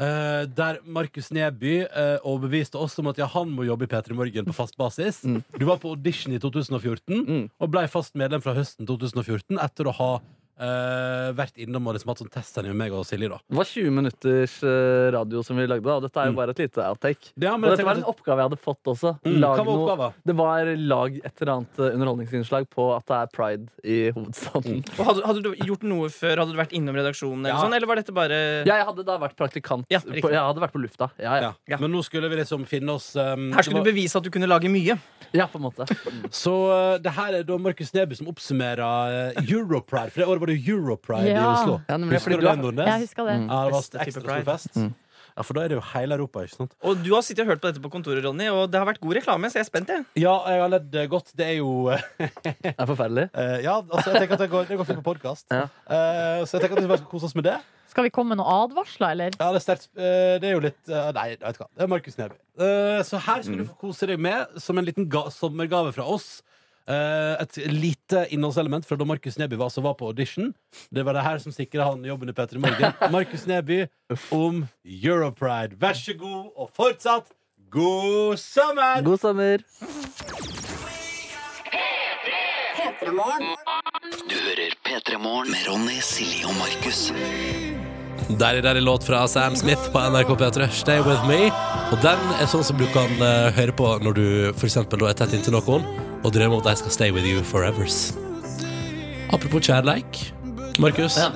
eh, 0.00 0.44
der 0.48 0.78
Markus 0.84 1.30
Neby 1.30 1.82
uh, 1.84 2.18
overbeviste 2.24 2.78
oss 2.78 2.98
om 2.98 3.06
at 3.12 3.18
ja, 3.18 3.26
han 3.26 3.50
må 3.50 3.64
jobbe 3.68 3.84
i 3.84 3.90
P3 3.92 4.14
Morgen 4.14 4.44
på 4.48 4.54
fast 4.56 4.76
basis. 4.76 5.20
Du 5.58 5.64
var 5.68 5.76
på 5.82 5.90
audition 5.92 6.32
i 6.34 6.38
2014 6.38 7.26
Mm. 7.26 7.50
og 7.60 7.70
ble 7.70 7.86
fast 7.88 8.14
medlem 8.14 8.42
fra 8.42 8.54
høsten 8.54 8.86
2014 8.88 9.58
etter 9.60 9.86
å 9.86 9.92
ha 9.98 10.10
eh, 10.60 11.32
vært 11.36 11.56
innom 11.62 11.86
og 11.88 11.96
liksom 11.96 12.12
hatt 12.12 12.22
sånn 12.22 12.30
testsending 12.32 12.72
med 12.74 12.80
meg 12.84 12.96
og 12.96 13.04
Silje. 13.08 13.28
da 13.32 13.38
Det 13.48 13.56
var 13.58 13.68
20 13.68 13.90
minutters 13.98 14.56
eh, 14.62 15.10
radio 15.14 15.42
som 15.46 15.56
vi 15.56 15.66
lagde, 15.66 15.86
og 15.88 16.02
Dette 16.06 16.20
er 16.22 16.30
jo 16.30 16.36
bare 16.38 16.50
et 16.54 16.62
lite 16.64 16.84
outtake. 16.86 17.32
Ja, 17.40 17.54
Og 17.54 17.60
men 17.62 17.70
dette 17.72 17.86
var 17.86 17.96
en 18.00 18.04
oppgave 18.08 18.42
jeg 18.42 18.50
hadde 18.50 18.60
fått 18.62 18.90
også. 18.92 19.14
Mm, 19.24 19.38
Lag 19.42 19.62
var 19.62 19.64
noe- 19.72 20.12
Det 20.26 20.36
var 20.36 20.72
lag 20.76 21.16
et 21.24 21.42
eller 21.42 21.52
annet 21.56 21.78
eh, 21.78 21.94
underholdningsinnslag 21.96 22.68
på 22.72 22.88
at 22.96 23.06
det 23.06 23.16
er 23.22 23.32
pride 23.32 23.68
i 23.84 23.98
hovedstaden. 24.16 24.82
Og 24.98 25.04
hadde, 25.06 25.26
hadde 25.26 25.42
du 25.46 25.50
gjort 25.66 25.82
noe 25.88 26.08
før? 26.12 26.36
Hadde 26.42 26.52
du 26.56 26.60
vært 26.60 26.72
innom 26.76 26.94
redaksjonen? 26.98 27.44
Eller, 27.46 27.54
Ja. 27.56 27.62
sånn, 27.64 27.74
eller 27.76 27.86
var 27.86 27.96
dette 28.02 28.12
bare 28.12 28.40
Ja, 28.66 28.76
jeg 28.80 28.86
hadde 28.86 29.04
da 29.06 29.18
vært 29.18 29.36
praktikant. 29.36 29.86
Ja, 29.90 30.00
på, 30.00 30.30
jeg 30.30 30.38
hadde 30.40 30.60
vært 30.62 30.72
på 30.76 30.82
lufta. 30.82 31.10
Ja, 31.18 31.36
ja. 31.36 31.40
ja. 31.42 31.52
Ja. 31.68 31.76
Men 31.80 31.92
nå 31.92 32.02
skulle 32.04 32.28
vi 32.28 32.36
liksom 32.36 32.66
finne 32.68 32.92
oss 32.98 33.14
um, 33.16 33.52
Her 33.52 33.62
skulle 33.62 33.80
var... 33.80 33.86
du 33.86 33.92
bevise 33.92 34.16
at 34.18 34.24
du 34.26 34.30
kunne 34.30 34.48
lage 34.50 34.68
mye. 34.72 34.98
ja 35.32 35.46
på 35.48 35.56
en 35.60 35.64
måte. 35.64 35.86
Så 36.30 36.52
uh, 36.68 36.98
det 37.02 37.12
her 37.16 37.38
er 37.38 37.42
da 37.48 37.56
Markus 37.58 37.92
Neby 37.94 38.16
som 38.18 38.28
oppsummerer 38.28 39.32
uh, 39.36 39.42
Europride. 39.46 40.10
For 40.12 40.20
det 40.22 40.28
året 40.28 40.41
var 40.42 40.52
det 40.52 40.58
jo 40.60 40.82
ja. 40.82 41.30
i 41.30 41.46
Oslo. 41.46 41.78
Ja, 41.88 41.96
nemlig, 41.96 42.18
Husker 42.18 42.36
du 42.36 42.46
den, 42.46 42.66
Nordnes? 42.66 42.90
Jeg 42.90 43.06
husker 43.06 43.30
det. 43.30 43.38
Mm. 43.40 43.48
Ja, 43.48 43.62
det 43.64 43.72
var 43.72 43.80
Beste 43.80 44.04
ekstra 44.04 44.22
stor 44.26 44.44
fest. 44.52 44.76
Mm. 44.76 44.92
Ja, 45.32 45.44
for 45.48 45.56
da 45.56 45.62
er 45.64 45.72
det 45.72 45.76
jo 45.78 45.82
hele 45.94 46.16
Europa, 46.18 46.42
ikke 46.44 46.58
sant? 46.58 46.74
Og 46.84 46.98
du 47.00 47.08
har 47.14 47.22
sittet 47.24 47.46
og 47.46 47.54
hørt 47.54 47.62
på 47.62 47.70
dette 47.70 47.80
på 47.80 47.88
kontoret, 47.92 48.20
Ronny, 48.26 48.50
og 48.52 48.66
det 48.68 48.76
har 48.76 48.84
vært 48.84 49.00
god 49.00 49.16
reklame, 49.16 49.48
så 49.48 49.62
jeg 49.62 49.64
er 49.64 49.70
spent. 49.70 49.92
jeg 49.94 50.24
Ja, 50.26 50.34
jeg 50.52 50.60
har 50.60 50.72
ledd 50.74 50.98
uh, 50.98 51.04
godt. 51.14 51.32
Det 51.38 51.46
er 51.46 51.54
jo 51.62 51.70
uh, 51.88 52.08
Det 52.44 52.74
er 52.74 52.90
forferdelig. 52.90 53.30
Ja, 53.66 53.78
altså, 53.80 54.10
jeg 54.10 54.26
tenker 54.26 54.36
at 54.36 54.44
det 54.44 54.50
går, 54.52 54.66
det 54.68 54.80
går 54.82 54.90
fint 54.90 55.00
på 55.00 55.08
podkast. 55.14 55.46
Ja. 55.48 55.70
så 56.44 56.58
jeg 56.58 56.66
tenker 56.66 56.76
at 56.76 56.84
vi 56.84 56.90
bare 56.92 57.00
skal 57.00 57.14
kose 57.14 57.30
oss 57.30 57.38
med 57.38 57.48
det. 57.48 57.56
Skal 57.92 58.06
vi 58.06 58.12
komme 58.14 58.32
med 58.32 58.40
noen 58.40 58.48
advarsler, 58.64 59.12
eller? 59.12 59.34
Ja, 59.36 59.50
det 59.52 59.60
er 59.60 59.64
sterkt. 59.66 59.90
Uh, 59.92 60.38
det 60.40 60.48
er 60.48 60.54
jo 60.54 60.62
litt 60.64 60.88
eh, 60.88 61.10
Nei, 61.12 61.26
jeg 61.34 61.42
vet 61.42 61.58
hva. 61.60 61.66
Det 61.68 61.84
er 61.84 61.90
Markus 61.92 62.16
Neby. 62.16 62.38
Eh, 62.64 63.00
så 63.04 63.20
her 63.20 63.42
skal 63.44 63.58
du 63.60 63.66
få 63.68 63.76
kose 63.82 64.08
deg 64.08 64.22
med, 64.22 64.54
som 64.64 64.80
en 64.80 64.86
liten 64.86 65.08
ga 65.12 65.26
sommergave 65.34 65.92
fra 65.92 66.06
oss. 66.08 66.40
Eh, 66.88 67.42
et 67.42 67.58
lite 67.70 68.26
innholdselement 68.34 68.86
fra 68.86 68.98
da 68.98 69.06
Markus 69.08 69.38
Neby 69.38 69.58
var, 69.58 69.70
altså 69.70 69.84
var 69.84 69.94
på 69.98 70.08
audition. 70.10 70.52
Det 70.90 71.04
var 71.06 71.16
det 71.16 71.26
her 71.26 71.38
som 71.42 71.54
sikra 71.54 71.90
han 71.90 72.04
jobben 72.04 72.32
i 72.32 72.36
P3 72.36 72.62
Morgen. 72.62 72.92
Markus 73.16 73.46
Neby 73.46 73.84
om 74.30 74.64
Europride. 74.84 75.78
Vær 75.80 75.98
så 75.98 76.16
god, 76.18 76.52
og 76.56 76.70
fortsatt 76.76 77.32
god 77.70 78.36
sommer! 78.40 79.02
God 79.02 79.18
sommer. 79.18 79.64
Du 83.02 84.36
hører 84.38 84.74
P3 84.86 85.18
Morgen 85.18 85.50
med 85.50 85.66
Ronny, 85.68 85.98
Silje 86.00 86.46
og 86.46 86.54
Markus. 86.60 87.10
Der 88.38 88.46
er 88.62 88.74
det 88.74 88.82
låt 88.82 89.04
fra 89.04 89.28
Sam 89.28 89.56
Smith 89.56 89.92
på 89.92 89.98
NRK 89.98 90.28
P3, 90.28 90.68
Stay 90.70 91.00
With 91.00 91.26
Me. 91.28 91.50
Og 91.92 91.98
den 92.02 92.22
er 92.38 92.46
sånn 92.46 92.64
som 92.64 92.78
du 92.78 92.86
kan 92.94 93.10
eh, 93.18 93.50
høre 93.56 93.74
på 93.76 93.90
når 94.04 94.16
du 94.16 94.26
for 94.54 94.68
eksempel 94.70 95.02
da 95.02 95.10
er 95.10 95.18
tett 95.18 95.34
inntil 95.36 95.58
noen 95.58 96.11
og 96.22 96.32
drømmer 96.34 96.58
om 96.58 96.62
at 96.62 96.72
jeg 96.72 96.82
skal 96.82 96.94
stay 96.94 97.10
with 97.14 97.26
you 97.26 97.42
forevers. 97.46 98.12
Apropos 99.32 99.66
kjærleik, 99.66 100.32
Markus. 100.78 101.18
Ja. 101.18 101.30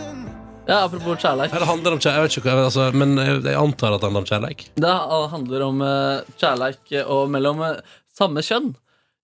Ja, 0.67 0.81
apropos 0.85 1.21
kjærleik. 1.23 1.53
Eller 1.55 1.67
handler 1.67 1.91
det 1.91 1.97
om 1.97 2.01
kjærleik? 2.03 2.17
Jeg 2.17 2.23
vet 2.27 2.39
ikke, 2.41 2.57
altså, 2.65 2.89
men 2.95 3.19
jeg 3.19 3.55
antar 3.55 3.95
at 3.95 4.01
det 4.03 4.09
handler 4.09 4.25
om 4.25 4.31
kjærleik. 4.31 4.67
Det 4.75 4.97
handler 5.35 5.63
om 5.69 5.85
eh, 5.87 6.35
kjærleik 6.41 6.97
og 7.05 7.31
mellom 7.31 7.63
eh, 7.63 7.79
samme 8.19 8.43
kjønn. 8.43 8.75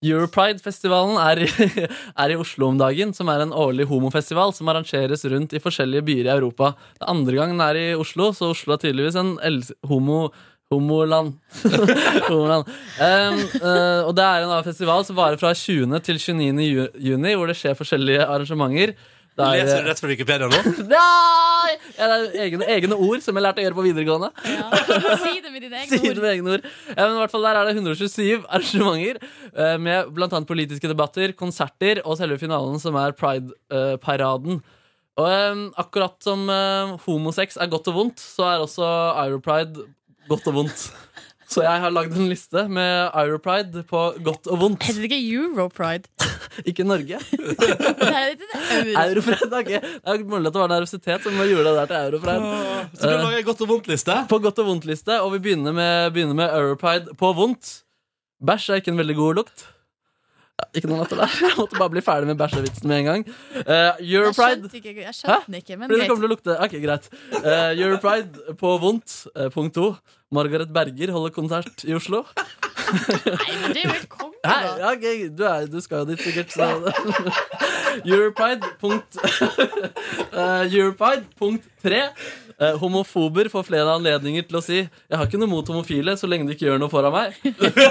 Europride-festivalen 0.03 1.19
er, 1.23 1.43
er 2.23 2.33
i 2.35 2.39
Oslo 2.39 2.73
om 2.73 2.79
dagen, 2.79 3.13
som 3.15 3.31
er 3.31 3.45
en 3.45 3.55
årlig 3.55 3.87
homofestival 3.91 4.55
som 4.55 4.71
arrangeres 4.71 5.23
rundt 5.31 5.55
i 5.55 5.63
forskjellige 5.63 6.07
byer 6.09 6.31
i 6.31 6.35
Europa. 6.37 6.73
Det 6.99 7.11
andre 7.11 7.37
gangen 7.39 7.63
er 7.63 7.79
i 7.79 7.85
Oslo, 7.95 8.33
så 8.35 8.51
Oslo 8.55 8.75
er 8.75 8.83
tydeligvis 8.83 9.19
en 9.19 9.37
homo... 9.91 10.25
Homoland. 10.73 11.37
Homoland. 12.33 12.69
Um, 12.99 13.41
uh, 13.63 14.03
og 14.09 14.13
det 14.19 14.25
er 14.27 14.45
en 14.49 14.59
festival 14.67 15.05
som 15.09 15.19
varer 15.21 15.39
fra 15.41 15.55
20. 15.55 15.99
til 16.09 16.19
29. 16.19 16.69
ju- 16.73 16.93
juni, 17.13 17.35
hvor 17.37 17.53
det 17.53 17.59
skjer 17.61 17.77
forskjellige 17.79 18.25
arrangementer. 18.27 18.97
Der, 19.33 19.47
er- 19.49 19.63
Leser 19.63 19.79
du 19.81 19.87
rett 19.89 20.01
fra 20.03 20.09
Wikipedia 20.11 20.45
nå? 20.53 20.59
Nei! 20.93 21.71
Ja, 21.97 22.09
det 22.11 22.17
er 22.37 22.43
egne, 22.45 22.67
egne 22.69 22.99
ord 23.01 23.23
som 23.25 23.39
jeg 23.39 23.45
lærte 23.47 23.63
å 23.63 23.65
gjøre 23.65 23.79
på 23.79 23.85
videregående. 23.87 24.29
Si 25.23 25.39
det 25.41 25.53
med 25.55 25.65
dine 25.65 25.81
Si 25.89 25.97
egne 25.97 26.03
det 26.03 26.11
ord. 26.11 26.21
med 26.21 26.35
egne 26.35 26.53
ord. 26.59 26.67
Ja, 26.91 26.99
men 27.07 27.15
i 27.17 27.23
hvert 27.23 27.33
fall 27.33 27.47
Der 27.47 27.61
er 27.63 27.71
det 27.71 27.73
127 27.79 28.45
arrangementer 28.45 29.23
eh, 29.25 29.79
med 29.81 30.13
bl.a. 30.13 30.43
politiske 30.51 30.91
debatter, 30.93 31.33
konserter 31.39 32.03
og 32.05 32.19
selve 32.21 32.37
finalen, 32.45 32.77
som 32.83 32.99
er 33.01 33.17
Pride-paraden. 33.17 34.61
Og 35.21 35.29
um, 35.53 35.65
akkurat 35.81 36.15
som 36.25 36.45
eh, 36.53 36.93
homosex 37.07 37.57
er 37.61 37.69
godt 37.73 37.89
og 37.93 37.97
vondt, 37.99 38.21
så 38.37 38.47
er 38.49 38.63
også 38.65 38.85
Europride 39.27 39.85
godt 40.33 40.49
og 40.51 40.61
vondt. 40.63 40.85
Så 41.53 41.61
jeg 41.67 41.83
har 41.83 41.93
lagd 41.93 42.15
en 42.17 42.31
liste 42.31 42.65
med 42.73 43.11
Europride 43.13 43.83
på 43.89 44.03
godt 44.25 44.49
og 44.49 44.61
vondt. 44.63 44.87
Heter 44.89 45.03
det 45.03 45.11
ikke 45.11 45.21
Europride? 45.37 46.09
Ikke 46.69 46.85
Norge. 46.85 47.17
Europride 48.93 49.49
er 49.49 49.63
ikke 49.63 49.79
Det 49.81 50.13
er 50.13 50.25
mulig 50.29 50.51
at 50.51 50.55
det 50.55 50.61
var 50.61 50.69
nervøsitet 50.69 51.25
som 51.25 51.39
gjorde 51.39 51.65
det 51.65 51.75
der 51.79 51.87
til 51.89 51.97
Europride. 52.11 52.51
Så 52.93 53.09
du 53.09 53.15
lager 53.15 53.39
en 53.39 53.47
godt 53.47 53.63
og 53.65 53.71
vondt-liste? 53.71 54.17
På 54.29 54.39
godt 54.43 54.61
og 54.61 54.69
vondt-liste, 54.69 55.21
og 55.25 55.33
vi 55.33 55.41
begynner 55.47 55.73
med, 55.77 56.11
begynner 56.13 56.37
med 56.37 56.53
Europride 56.59 57.17
på 57.17 57.33
vondt. 57.37 57.73
Bæsj 58.45 58.69
er 58.73 58.83
ikke 58.83 58.93
en 58.93 59.01
veldig 59.01 59.17
god 59.17 59.41
lukt. 59.41 59.65
Ikke 60.77 60.89
noe 60.89 61.01
latter 61.03 61.19
der. 61.19 61.33
Jeg 61.43 61.57
måtte 61.59 61.79
bare 61.81 61.93
bli 61.93 62.03
ferdig 62.05 62.29
med 62.31 62.39
bæsjevitsen 62.41 62.89
med 62.89 63.01
en 63.03 63.09
gang. 63.09 63.25
Uh, 63.27 63.65
Jeg 63.67 64.21
Europride 64.21 64.63
skjønte 64.63 64.79
ikke, 64.79 64.95
jeg 65.03 65.15
skjønte 65.19 65.59
ikke, 65.59 65.77
men 65.77 65.91
Fordi 65.91 66.01
det 66.01 66.09
kommer 66.09 66.23
til 66.23 66.29
å 66.29 66.33
lukte 66.33 66.57
Ok, 66.67 66.77
greit. 66.85 67.09
Uh, 67.41 67.71
Europride 67.77 68.57
på 68.61 68.75
vondt. 68.83 69.17
Uh, 69.37 69.49
punkt 69.55 69.75
to. 69.77 69.91
Margaret 70.33 70.71
Berger 70.73 71.13
holder 71.13 71.35
konsert 71.35 71.85
i 71.85 71.93
Oslo. 71.97 72.23
Nei, 72.93 73.57
men 73.63 73.73
det 73.75 73.83
er 73.83 73.87
jo 73.87 73.93
helt 73.95 74.09
konge, 74.13 74.37
Hei, 74.45 74.63
da. 74.65 74.73
ja, 74.81 74.93
okay, 74.97 75.29
du, 75.33 75.43
er, 75.49 75.67
du 75.71 75.79
skal 75.85 76.03
jo 76.03 76.09
dit 76.13 76.21
sikkert, 76.25 76.53
så 76.53 76.67
Europride 78.05 78.73
punkt 78.81 79.19
Eh, 80.33 81.23
punkt 81.39 81.65
tre. 81.83 82.01
Eh, 82.59 82.77
homofober 82.79 83.49
får 83.53 83.67
flere 83.67 83.97
anledninger 83.97 84.47
til 84.49 84.57
å 84.57 84.63
si 84.63 84.79
'Jeg 84.79 85.19
har 85.19 85.27
ikke 85.27 85.41
noe 85.41 85.51
mot 85.51 85.67
homofile 85.67 86.17
så 86.17 86.29
lenge 86.29 86.47
de 86.47 86.55
ikke 86.55 86.69
gjør 86.71 86.81
noe 86.81 86.93
foran 86.93 87.13
meg'. 87.13 87.35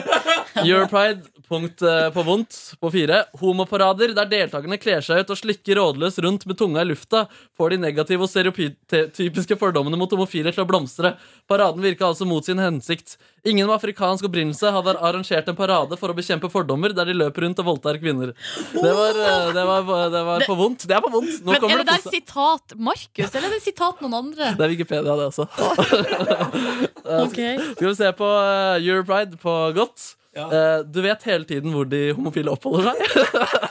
Europride 0.65 1.21
punkt 1.51 1.81
eh, 1.83 2.07
på 2.13 2.23
vondt 2.23 2.57
på 2.79 2.91
fire. 2.93 3.25
Homoparader 3.41 4.13
der 4.15 4.29
deltakerne 4.31 4.79
kler 4.79 5.03
seg 5.03 5.23
ut 5.23 5.33
og 5.33 5.39
slikker 5.39 5.79
rådløs 5.79 6.19
rundt 6.23 6.45
med 6.47 6.57
tunga 6.59 6.85
i 6.85 6.87
lufta, 6.87 7.25
får 7.57 7.73
de 7.73 7.81
negative 7.83 8.23
og 8.25 8.31
stereotypiske 8.31 9.57
fordommene 9.59 9.99
mot 9.99 10.11
homofile 10.15 10.53
til 10.55 10.63
å 10.63 10.69
blomstre. 10.69 11.15
Paraden 11.51 11.83
virka 11.83 12.07
altså 12.07 12.27
mot 12.29 12.45
sin 12.45 12.61
hensikt. 12.61 13.17
Ingen 13.43 13.67
med 13.67 13.75
afrikansk 13.75 14.27
opprinnelse 14.29 14.71
hadde 14.71 14.95
arrangert 15.01 15.49
en 15.49 15.57
parade 15.57 15.97
for 15.99 16.13
å 16.13 16.15
bekjempe 16.15 16.49
fordommer 16.53 16.93
der 16.95 17.09
de 17.09 17.17
løper 17.17 17.47
rundt 17.47 17.59
og 17.63 17.71
voldtar 17.73 17.99
kvinner. 17.99 18.35
Det 18.71 18.93
var, 18.95 19.17
det 19.55 19.65
var, 19.65 19.90
det 20.13 20.23
var 20.27 20.45
på 20.47 20.55
vondt. 20.59 20.87
Det 20.87 20.95
er 20.97 21.03
på 21.03 21.11
vondt. 21.13 21.41
Nå 21.45 21.55
Men 21.55 21.67
er 21.67 21.83
det 21.83 21.87
det 21.87 21.97
der 21.97 22.15
sitat 22.15 22.75
Markus, 22.77 23.27
eller 23.35 23.49
er 23.49 23.57
det 23.57 23.61
sitat 23.65 24.01
noen 24.03 24.17
andre? 24.21 24.53
Det 24.57 24.65
er 24.67 24.73
Wikipedia, 24.75 25.17
det 25.19 25.29
også. 25.31 25.47
Ok. 27.25 27.37
Skal 27.75 27.87
vi 27.87 27.95
se 27.97 28.09
på 28.15 28.27
eh, 28.39 28.81
Europride 28.87 29.39
på 29.41 29.55
godt. 29.75 30.11
Eh, 30.31 30.79
du 30.87 31.01
vet 31.03 31.23
hele 31.27 31.43
tiden 31.43 31.73
hvor 31.75 31.87
de 31.91 32.11
homofile 32.15 32.53
oppholder 32.53 32.91
seg. 32.91 33.01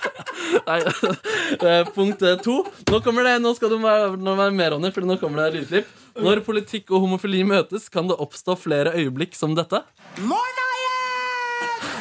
Nei, 0.69 0.79
eh, 0.85 1.87
punkt 1.95 2.23
eh, 2.27 2.37
to. 2.45 2.59
Nå 2.91 3.01
kommer 3.05 3.25
det, 3.25 3.39
nå 3.41 3.55
skal 3.57 3.73
du 3.73 3.79
være, 3.81 4.11
nå 4.21 4.35
være 4.37 4.53
med, 4.53 4.75
Ronny, 4.75 4.91
for 4.93 5.09
nå 5.09 5.17
kommer 5.23 5.47
det 5.47 5.63
lydklipp. 5.63 5.95
Når 6.21 6.43
politikk 6.45 6.93
og 6.93 7.07
homofili 7.07 7.41
møtes, 7.49 7.89
kan 7.93 8.11
det 8.11 8.19
oppstå 8.21 8.59
flere 8.61 8.93
øyeblikk 8.99 9.39
som 9.39 9.55
dette. 9.57 9.81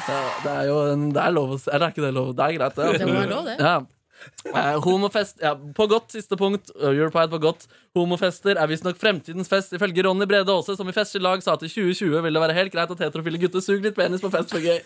Ja, 0.09 0.19
det 0.43 0.51
er 0.57 0.67
jo 0.67 0.77
en, 0.89 1.07
det 1.13 1.21
er 1.21 1.33
lov 1.35 1.51
å 1.53 1.57
si 1.61 1.69
Eller 1.69 1.85
er 1.85 1.91
ikke 1.93 2.01
det 2.01 2.09
lov? 2.15 2.31
Det 2.33 2.45
er 2.45 2.55
greit, 2.57 2.75
det. 2.79 2.87
Det 2.97 3.07
må 3.07 3.15
være 3.19 3.29
lov, 3.29 3.47
det. 3.47 3.57
Ja. 3.61 3.77
Eh, 4.49 4.75
homofest 4.83 5.41
ja, 5.43 5.53
På 5.75 5.87
godt, 5.89 6.13
siste 6.15 6.37
punkt. 6.39 6.71
Europeide 6.75 6.99
Europride 6.99 7.31
på 7.33 7.39
godt. 7.43 7.67
Homofester 7.97 8.57
er 8.59 8.69
visstnok 8.69 8.97
fremtidens 9.01 9.49
fest, 9.49 9.73
ifølge 9.73 10.03
Ronny 10.05 10.27
Brede 10.29 10.53
Aase, 10.53 10.75
som 10.77 10.87
i 10.87 10.93
lag 11.19 11.41
sa 11.43 11.55
at 11.55 11.63
i 11.65 11.69
2020 11.71 12.21
ville 12.21 12.37
det 12.37 12.43
være 12.43 12.57
helt 12.57 12.73
greit 12.73 12.91
at 12.91 13.01
heterofile 13.03 13.41
gutter 13.41 13.63
suger 13.65 13.81
litt 13.87 13.97
penis 13.97 14.21
på 14.21 14.31
fest 14.31 14.53
for 14.53 14.61
gøy. 14.61 14.79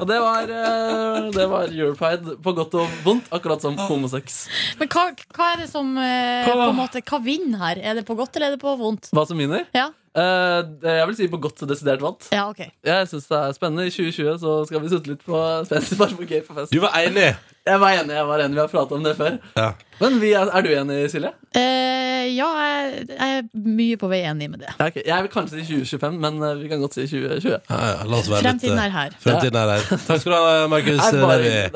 og 0.00 0.06
det 0.08 0.18
var, 0.24 0.42
eh, 0.48 1.30
det 1.36 1.46
var 1.50 1.68
Europride 1.68 2.36
på 2.42 2.54
godt 2.56 2.74
og 2.80 2.98
vondt, 3.04 3.30
akkurat 3.30 3.62
som 3.62 3.76
homosex. 3.76 4.42
Men 4.80 4.88
hva, 4.88 5.10
hva 5.36 5.52
er 5.54 5.64
det 5.64 5.70
som 5.70 5.92
eh, 6.00 6.48
på 6.48 6.56
en 6.56 6.76
måte, 6.78 7.04
Hva 7.06 7.20
vinner 7.22 7.60
her? 7.60 7.82
Er 7.82 8.00
det 8.00 8.06
på 8.08 8.16
godt 8.18 8.36
eller 8.36 8.52
er 8.52 8.56
det 8.56 8.62
på 8.62 8.74
vondt? 8.80 9.12
Hva 9.14 9.26
som 9.28 9.38
vinner? 9.38 9.66
Ja, 9.76 9.90
Eh, 10.10 10.62
det- 10.82 10.96
jeg 10.98 11.06
vil 11.06 11.16
si 11.16 11.28
på 11.28 11.38
godt 11.40 11.68
desidert 11.68 12.00
vant. 12.02 12.28
ja 12.32 12.48
ok. 12.48 12.58
Jeg 12.84 13.06
syns 13.06 13.28
det 13.28 13.38
er 13.38 13.52
spennende. 13.52 13.86
I 13.86 13.90
2020 13.90 14.38
så 14.40 14.66
skal 14.66 14.80
vi 14.80 14.88
sutte 14.88 15.06
litt 15.06 15.24
på 15.24 15.38
spennende 15.66 15.98
bare 15.98 16.16
for 16.16 16.24
gøy 16.24 16.42
på 16.46 16.54
fest. 16.54 16.72
Du 16.72 16.80
var 16.80 16.90
enig? 16.98 17.36
Jeg 17.66 17.78
var 17.78 17.92
enig, 17.92 18.14
jeg 18.16 18.26
var 18.26 18.38
enig, 18.40 18.54
vi 18.54 18.60
har 18.60 18.68
pratet 18.72 18.92
om 18.92 19.04
det 19.04 19.16
før. 19.16 19.38
Ja. 19.54 19.72
Men 20.00 20.18
vi 20.18 20.32
er, 20.32 20.48
er 20.50 20.62
du 20.62 20.70
enig, 20.74 21.10
Silje? 21.12 21.30
Uh, 21.54 22.26
ja, 22.34 22.48
jeg, 22.58 23.06
jeg 23.10 23.36
er 23.38 23.42
mye 23.54 23.96
på 24.00 24.08
vei 24.08 24.22
enig 24.24 24.50
med 24.50 24.64
det. 24.64 24.72
Ja, 24.80 24.86
okay. 24.88 25.02
Jeg 25.06 25.22
vil 25.22 25.30
kanskje 25.30 25.60
si 25.60 25.78
2025, 25.84 26.18
men 26.18 26.40
vi 26.62 26.68
kan 26.72 26.80
godt 26.80 26.94
si 26.94 27.06
2020. 27.06 27.60
Ja, 27.70 27.80
ja, 27.92 28.02
la 28.02 28.16
oss 28.16 28.30
være 28.32 28.42
Fremtiden 28.48 28.74
litt, 28.74 28.84
er 28.88 28.96
her. 28.96 29.16
Fremtiden 29.20 29.60
er 29.62 29.74
her. 29.76 29.86
Takk 30.08 30.24
skal 30.24 30.32
du 30.32 30.38
ha, 30.40 30.66
Markus 30.72 31.06
det 31.12 31.22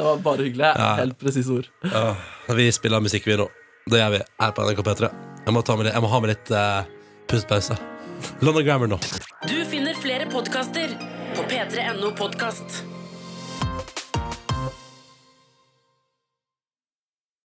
var 0.02 0.22
bare 0.24 0.48
hyggelig. 0.48 0.72
Ja. 0.74 0.90
Helt 1.04 1.18
presise 1.20 1.52
ord. 1.54 1.70
Ja, 1.84 2.14
vi 2.56 2.70
spiller 2.74 3.04
musikk, 3.04 3.28
vi 3.30 3.38
nå. 3.38 3.46
Det 3.86 4.00
gjør 4.00 4.14
vi 4.16 4.24
her 4.40 4.54
på 4.56 4.66
NRK 4.66 4.86
P3. 4.88 5.12
Jeg 5.44 5.52
må, 5.54 5.60
med 5.76 5.92
jeg 5.92 6.02
må 6.02 6.08
ha 6.08 6.24
med 6.24 6.34
litt 6.34 6.50
uh, 6.56 6.82
pustpause. 7.28 7.93
London 8.40 8.64
Grammar 8.64 8.86
nå. 8.86 8.98
Du 9.48 9.64
finner 9.70 9.94
flere 9.94 10.26
podkaster 10.30 10.88
på 11.36 11.46
p3.no 11.50 12.10
podkast. 12.18 12.93